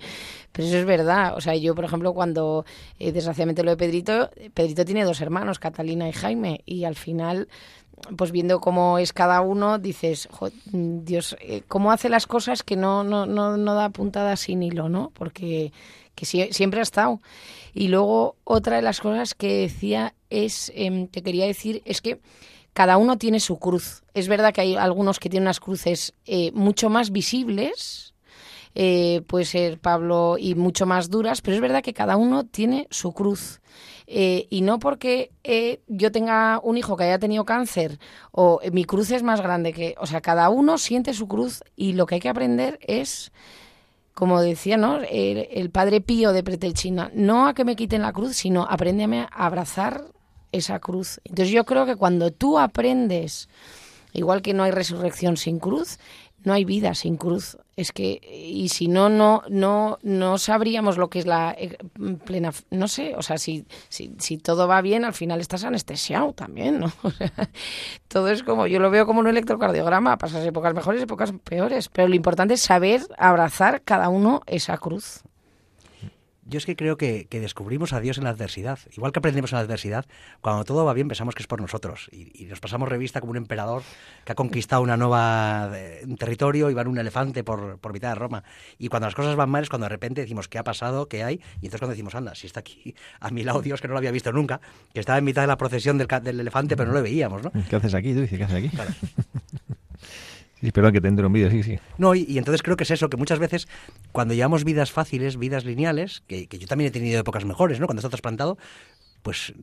[0.51, 1.36] pero eso es verdad.
[1.36, 2.64] O sea, yo, por ejemplo, cuando
[2.99, 6.61] eh, desgraciadamente lo de Pedrito, Pedrito tiene dos hermanos, Catalina y Jaime.
[6.66, 7.47] Y al final,
[8.16, 10.30] pues viendo cómo es cada uno, dices,
[10.72, 14.89] Dios, eh, cómo hace las cosas que no, no, no, no da puntada sin hilo,
[14.89, 15.11] ¿no?
[15.16, 15.72] Porque
[16.16, 17.22] que siempre ha estado.
[17.74, 22.20] Y luego otra de las cosas que decía es, eh, te quería decir, es que
[22.74, 24.03] cada uno tiene su cruz.
[24.14, 28.14] Es verdad que hay algunos que tienen unas cruces eh, mucho más visibles,
[28.76, 32.88] eh, puede ser Pablo, y mucho más duras, pero es verdad que cada uno tiene
[32.89, 33.61] su cruz.
[34.05, 35.32] Eh, y no porque
[35.88, 37.99] yo tenga un hijo que haya tenido cáncer
[38.32, 41.93] o mi cruz es más grande que, o sea, cada uno siente su cruz y
[41.93, 43.32] lo que hay que aprender es
[44.14, 44.99] como decía ¿no?
[45.01, 49.45] el, padre Pío de Pretelchina, no a que me quiten la cruz, sino apréndeme a
[49.45, 50.05] abrazar
[50.51, 51.20] esa cruz.
[51.24, 53.49] Entonces yo creo que cuando tú aprendes,
[54.14, 55.97] igual que no hay resurrección sin cruz,
[56.43, 57.57] no hay vida sin cruz.
[57.75, 61.77] Es que y si no no no no sabríamos lo que es la eh,
[62.25, 66.33] plena no sé, o sea, si si, si todo va bien, al final estás anestesiado
[66.33, 66.91] también, ¿no?
[68.07, 72.07] todo es como yo lo veo como un electrocardiograma, pasas épocas mejores, épocas peores, pero
[72.07, 75.23] lo importante es saber abrazar cada uno esa cruz.
[76.54, 78.78] Yo es que creo que, descubrimos a Dios en la adversidad.
[78.95, 80.06] Igual que aprendemos en la adversidad,
[80.39, 82.10] cuando todo va bien pensamos que es por nosotros.
[82.12, 83.82] Y, nos pasamos revista como un emperador
[84.24, 87.91] que ha conquistado una nueva eh, un territorio y va en un elefante por, por,
[87.91, 88.43] mitad de Roma.
[88.78, 91.24] Y cuando las cosas van mal es cuando de repente decimos qué ha pasado, qué
[91.24, 91.41] hay.
[91.60, 93.97] Y entonces cuando decimos, anda, si está aquí a mi lado Dios, que no lo
[93.97, 94.62] había visto nunca,
[94.93, 97.51] que estaba en mitad de la procesión del, del elefante, pero no lo veíamos, ¿no?
[97.68, 98.14] ¿Qué haces aquí?
[98.14, 98.70] Tú dices, ¿qué haces aquí?
[98.70, 98.91] Claro.
[100.64, 101.78] Sí, perdón que te vídeo, sí, sí.
[101.97, 103.68] No, y, entonces creo que es eso, que muchas veces
[104.14, 107.86] cuando llevamos vidas fáciles, vidas lineales, que, yo también he tenido épocas mejores, ¿no?
[107.86, 108.57] Cuando estás trasplantado,
[109.24, 109.53] pues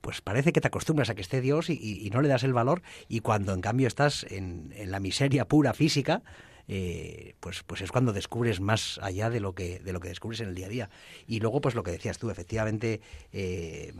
[0.00, 2.82] pues parece que te acostumbras a que esté Dios y, no le das el valor
[3.08, 6.22] y cuando en cambio estás en, la miseria pura física,
[6.68, 10.38] eh, pues, pues es cuando descubres más allá de lo que de lo que descubres
[10.40, 10.90] en el día a día.
[11.26, 13.00] Y luego, pues lo que decías tú, efectivamente,
[13.32, 13.92] eh,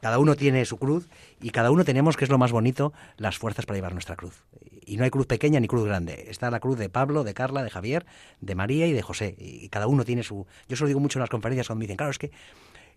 [0.00, 1.08] cada uno tiene su cruz
[1.40, 4.44] y cada uno tenemos, que es lo más bonito, las fuerzas para llevar nuestra cruz.
[4.90, 6.24] Y no hay cruz pequeña ni cruz grande.
[6.30, 8.06] Está la cruz de Pablo, de Carla, de Javier,
[8.40, 9.36] de María y de José.
[9.38, 10.48] Y cada uno tiene su...
[10.68, 12.32] Yo se lo digo mucho en las conferencias cuando me dicen, claro, es que...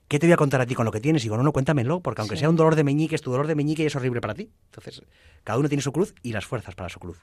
[0.08, 1.22] ¿Qué te voy a contar a ti con lo que tienes?
[1.22, 3.46] Y digo, no, no, cuéntamelo, porque aunque sea un dolor de meñique, es tu dolor
[3.46, 4.50] de meñique y es horrible para ti.
[4.72, 5.04] Entonces,
[5.44, 7.20] cada uno tiene su cruz y las fuerzas para su cruz.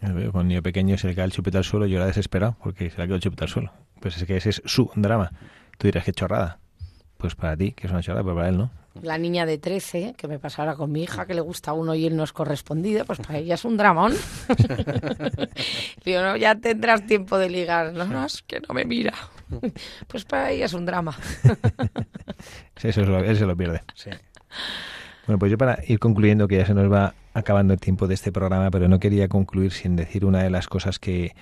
[0.00, 2.98] Cuando un niño pequeño se le cae el chupete al suelo, llora desesperado porque se
[2.98, 3.72] le ha quedado el chupete al suelo.
[4.00, 5.32] Pues es que ese es su drama.
[5.78, 6.58] Tú dirás, qué chorrada.
[7.22, 8.70] Pues para ti, que es una chorrada, pero para él no.
[9.00, 12.04] La niña de 13, que me pasara con mi hija, que le gusta uno y
[12.04, 14.12] él no es correspondido, pues para ella es un dramón.
[16.04, 17.92] Digo, no, ya tendrás tiempo de ligar.
[17.92, 19.14] No, no, es que no me mira.
[20.08, 21.16] Pues para ella es un drama.
[22.76, 23.82] sí, eso, se lo pierde.
[25.26, 28.14] Bueno, pues yo para ir concluyendo, que ya se nos va acabando el tiempo de
[28.14, 31.36] este programa, pero no quería concluir sin decir una de las cosas que,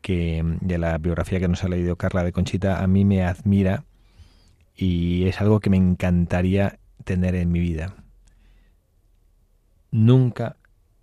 [0.00, 3.84] que de la biografía que nos ha leído Carla de Conchita, a mí me admira
[4.80, 7.96] y es algo que me encantaría tener en mi vida.
[9.90, 10.56] Nunca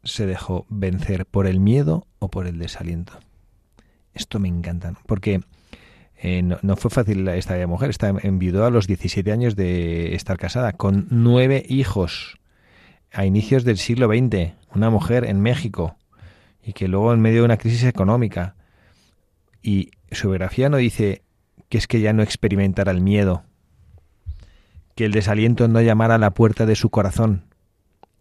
[0.03, 3.13] se dejó vencer por el miedo o por el desaliento.
[4.15, 5.41] Esto me encanta, porque
[6.15, 7.91] eh, no, fue fácil esta mujer.
[7.91, 12.39] Está enviudó a los 17 años de estar casada, con nueve hijos,
[13.11, 15.97] a inicios del siglo XX, una mujer en México,
[16.63, 18.55] y que luego en medio de una crisis económica.
[19.61, 21.21] Y su biografía no dice
[21.69, 23.43] que es que ya no experimentara el miedo,
[24.97, 27.43] que el desaliento no llamara a la puerta de su corazón.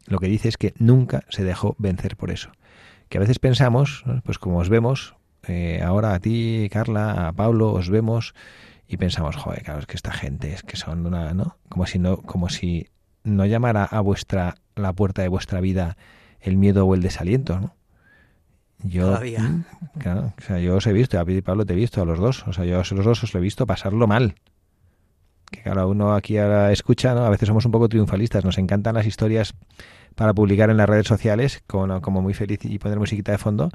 [0.07, 2.53] Lo que dice es que nunca se dejó vencer por eso.
[3.09, 5.17] Que a veces pensamos, pues como os vemos,
[5.49, 8.35] eh, ahora a ti, Carla, a Pablo, os vemos
[8.87, 11.57] y pensamos, joder, claro, es que esta gente es que son una, ¿no?
[11.71, 12.89] Como si no, como si
[13.25, 15.97] no llamara a vuestra, la puerta de vuestra vida
[16.43, 17.75] el miedo o el desaliento, ¿no?
[18.83, 19.65] Yo, mm,
[19.99, 22.47] claro, o sea, yo os he visto, a Pablo te he visto a los dos,
[22.47, 24.35] o sea, yo a los dos os he visto pasarlo mal,
[25.51, 27.25] que cada uno aquí ahora escucha, ¿no?
[27.25, 29.55] A veces somos un poco triunfalistas, nos encantan las historias
[30.15, 33.71] para publicar en las redes sociales, como, como muy feliz y poner musiquita de fondo,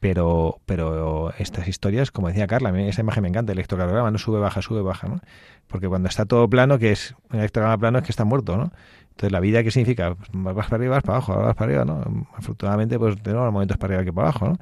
[0.00, 4.38] pero pero estas historias, como decía Carla, esa imagen me encanta, el electrocardiograma no sube,
[4.38, 5.20] baja, sube, baja, ¿no?
[5.66, 8.72] Porque cuando está todo plano, que es un electrocardiograma plano, es que está muerto, ¿no?
[9.10, 10.14] Entonces, ¿la vida qué significa?
[10.14, 12.26] Pues vas para arriba, vas para abajo, vas para arriba, ¿no?
[12.34, 14.58] Afortunadamente, pues tenemos momentos para arriba que para abajo, ¿no?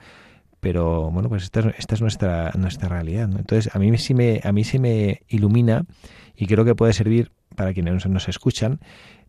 [0.65, 3.29] Pero, bueno, pues esta es, nuestra, nuestra realidad.
[3.37, 5.85] Entonces, a mí sí me, a mí sí me ilumina
[6.35, 8.81] y creo que puede servir para quienes nos escuchan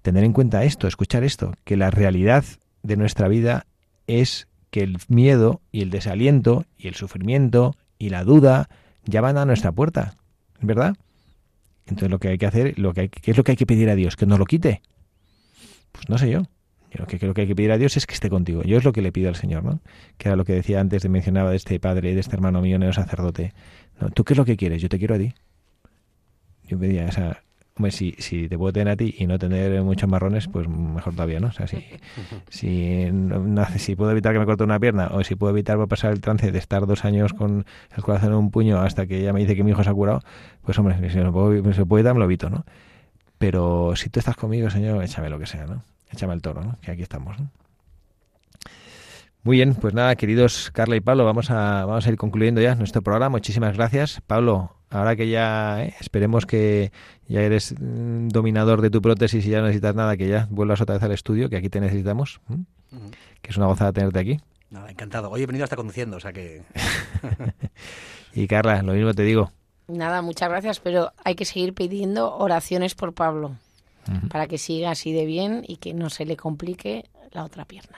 [0.01, 2.45] tener en cuenta esto, escuchar esto, que la realidad
[2.83, 3.65] de nuestra vida
[4.07, 8.69] es que el miedo y el desaliento y el sufrimiento y la duda
[9.03, 10.15] ya van a nuestra puerta,
[10.61, 10.95] ¿verdad?
[11.85, 13.65] Entonces lo que hay que hacer, lo que hay, ¿qué es lo que hay que
[13.65, 14.15] pedir a Dios?
[14.15, 14.81] ¿Que nos lo quite?
[15.91, 16.43] Pues no sé yo.
[16.97, 18.63] Lo que creo que hay que pedir a Dios es que esté contigo.
[18.63, 19.79] Yo es lo que le pido al Señor, ¿no?
[20.17, 22.77] Que era lo que decía antes, de mencionaba de este padre, de este hermano mío,
[22.93, 23.53] sacerdote.
[23.99, 24.81] No, ¿Tú qué es lo que quieres?
[24.81, 25.33] Yo te quiero a ti.
[26.67, 27.43] Yo pedía esa,
[27.77, 31.13] Hombre, si, si te puedo tener a ti y no tener muchos marrones, pues mejor
[31.13, 31.47] todavía, ¿no?
[31.47, 31.83] O sea, si,
[32.49, 36.13] si, no, si puedo evitar que me corte una pierna o si puedo evitar pasar
[36.13, 39.33] el trance de estar dos años con el corazón en un puño hasta que ella
[39.33, 40.21] me dice que mi hijo se ha curado,
[40.63, 42.63] pues hombre, si no puedo, se puede dar, me lo evito, ¿no?
[43.37, 45.83] Pero si tú estás conmigo, Señor, échame lo que sea, ¿no?
[46.11, 46.77] Échame el toro, ¿no?
[46.81, 47.49] Que aquí estamos, ¿no?
[49.45, 52.73] Muy bien, pues nada, queridos Carla y Pablo, vamos a, vamos a ir concluyendo ya
[52.73, 53.29] nuestro programa.
[53.29, 54.19] Muchísimas gracias.
[54.25, 56.91] Pablo, ahora que ya eh, esperemos que
[57.27, 60.81] ya eres mm, dominador de tu prótesis y ya no necesitas nada, que ya vuelvas
[60.81, 62.41] otra vez al estudio, que aquí te necesitamos,
[63.43, 64.39] que es una gozada tenerte aquí.
[64.71, 65.29] Nada, encantado.
[65.29, 66.63] Hoy he venido hasta conduciendo, o sea que...
[68.33, 69.51] y Carla, lo mismo te digo.
[69.87, 73.57] Nada, muchas gracias, pero hay que seguir pidiendo oraciones por Pablo,
[74.29, 77.97] para que siga así de bien y que no se le complique la otra pierna.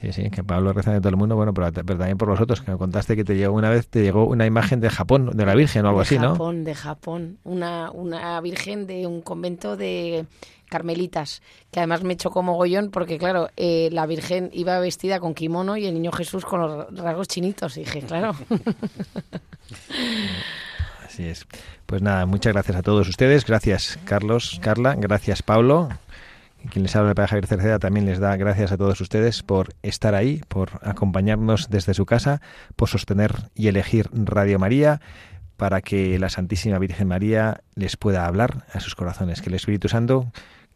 [0.00, 2.70] Sí, sí, que Pablo reza de todo el mundo, bueno, pero, también por vosotros, que
[2.70, 5.54] me contaste que te llegó una vez, te llegó una imagen de Japón, de la
[5.54, 6.22] Virgen o algo así, ¿no?
[6.22, 10.26] De Japón, de Japón, una, una Virgen de un convento de
[10.68, 11.40] carmelitas,
[11.70, 15.86] que además me chocó mogollón porque, claro, eh, la Virgen iba vestida con kimono y
[15.86, 18.34] el niño Jesús con los rasgos chinitos, y dije, claro.
[21.16, 21.46] Así es.
[21.86, 25.88] Pues nada, muchas gracias a todos ustedes, gracias Carlos, Carla, gracias Pablo,
[26.70, 30.14] quien les habla para Javier Cerceda también les da gracias a todos ustedes por estar
[30.14, 32.42] ahí, por acompañarnos desde su casa,
[32.76, 35.00] por sostener y elegir Radio María
[35.56, 39.88] para que la Santísima Virgen María les pueda hablar a sus corazones, que el Espíritu
[39.88, 40.30] Santo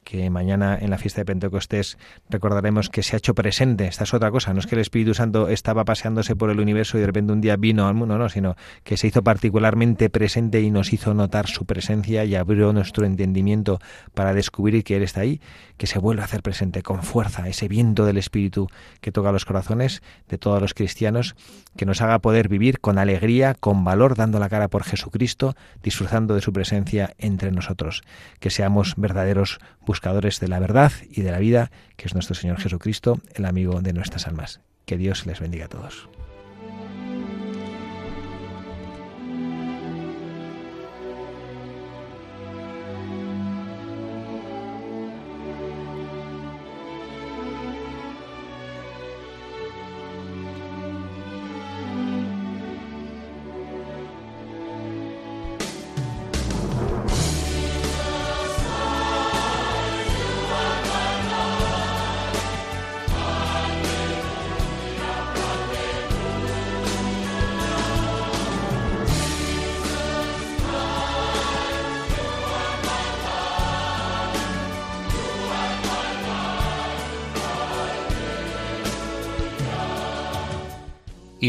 [0.05, 1.99] que mañana en la fiesta de Pentecostés
[2.29, 3.87] recordaremos que se ha hecho presente.
[3.87, 6.97] Esta es otra cosa, no es que el Espíritu Santo estaba paseándose por el universo
[6.97, 10.61] y de repente un día vino al mundo, no, sino que se hizo particularmente presente
[10.61, 13.79] y nos hizo notar su presencia y abrió nuestro entendimiento
[14.15, 15.41] para descubrir que Él está ahí,
[15.77, 18.69] que se vuelve a hacer presente con fuerza, ese viento del Espíritu
[19.01, 21.37] que toca los corazones de todos los cristianos,
[21.77, 26.35] que nos haga poder vivir con alegría, con valor, dando la cara por Jesucristo, disfrutando
[26.35, 28.03] de su presencia entre nosotros,
[28.41, 29.59] que seamos verdaderos
[29.91, 33.81] buscadores de la verdad y de la vida, que es nuestro Señor Jesucristo, el amigo
[33.81, 34.61] de nuestras almas.
[34.87, 36.09] Que Dios les bendiga a todos.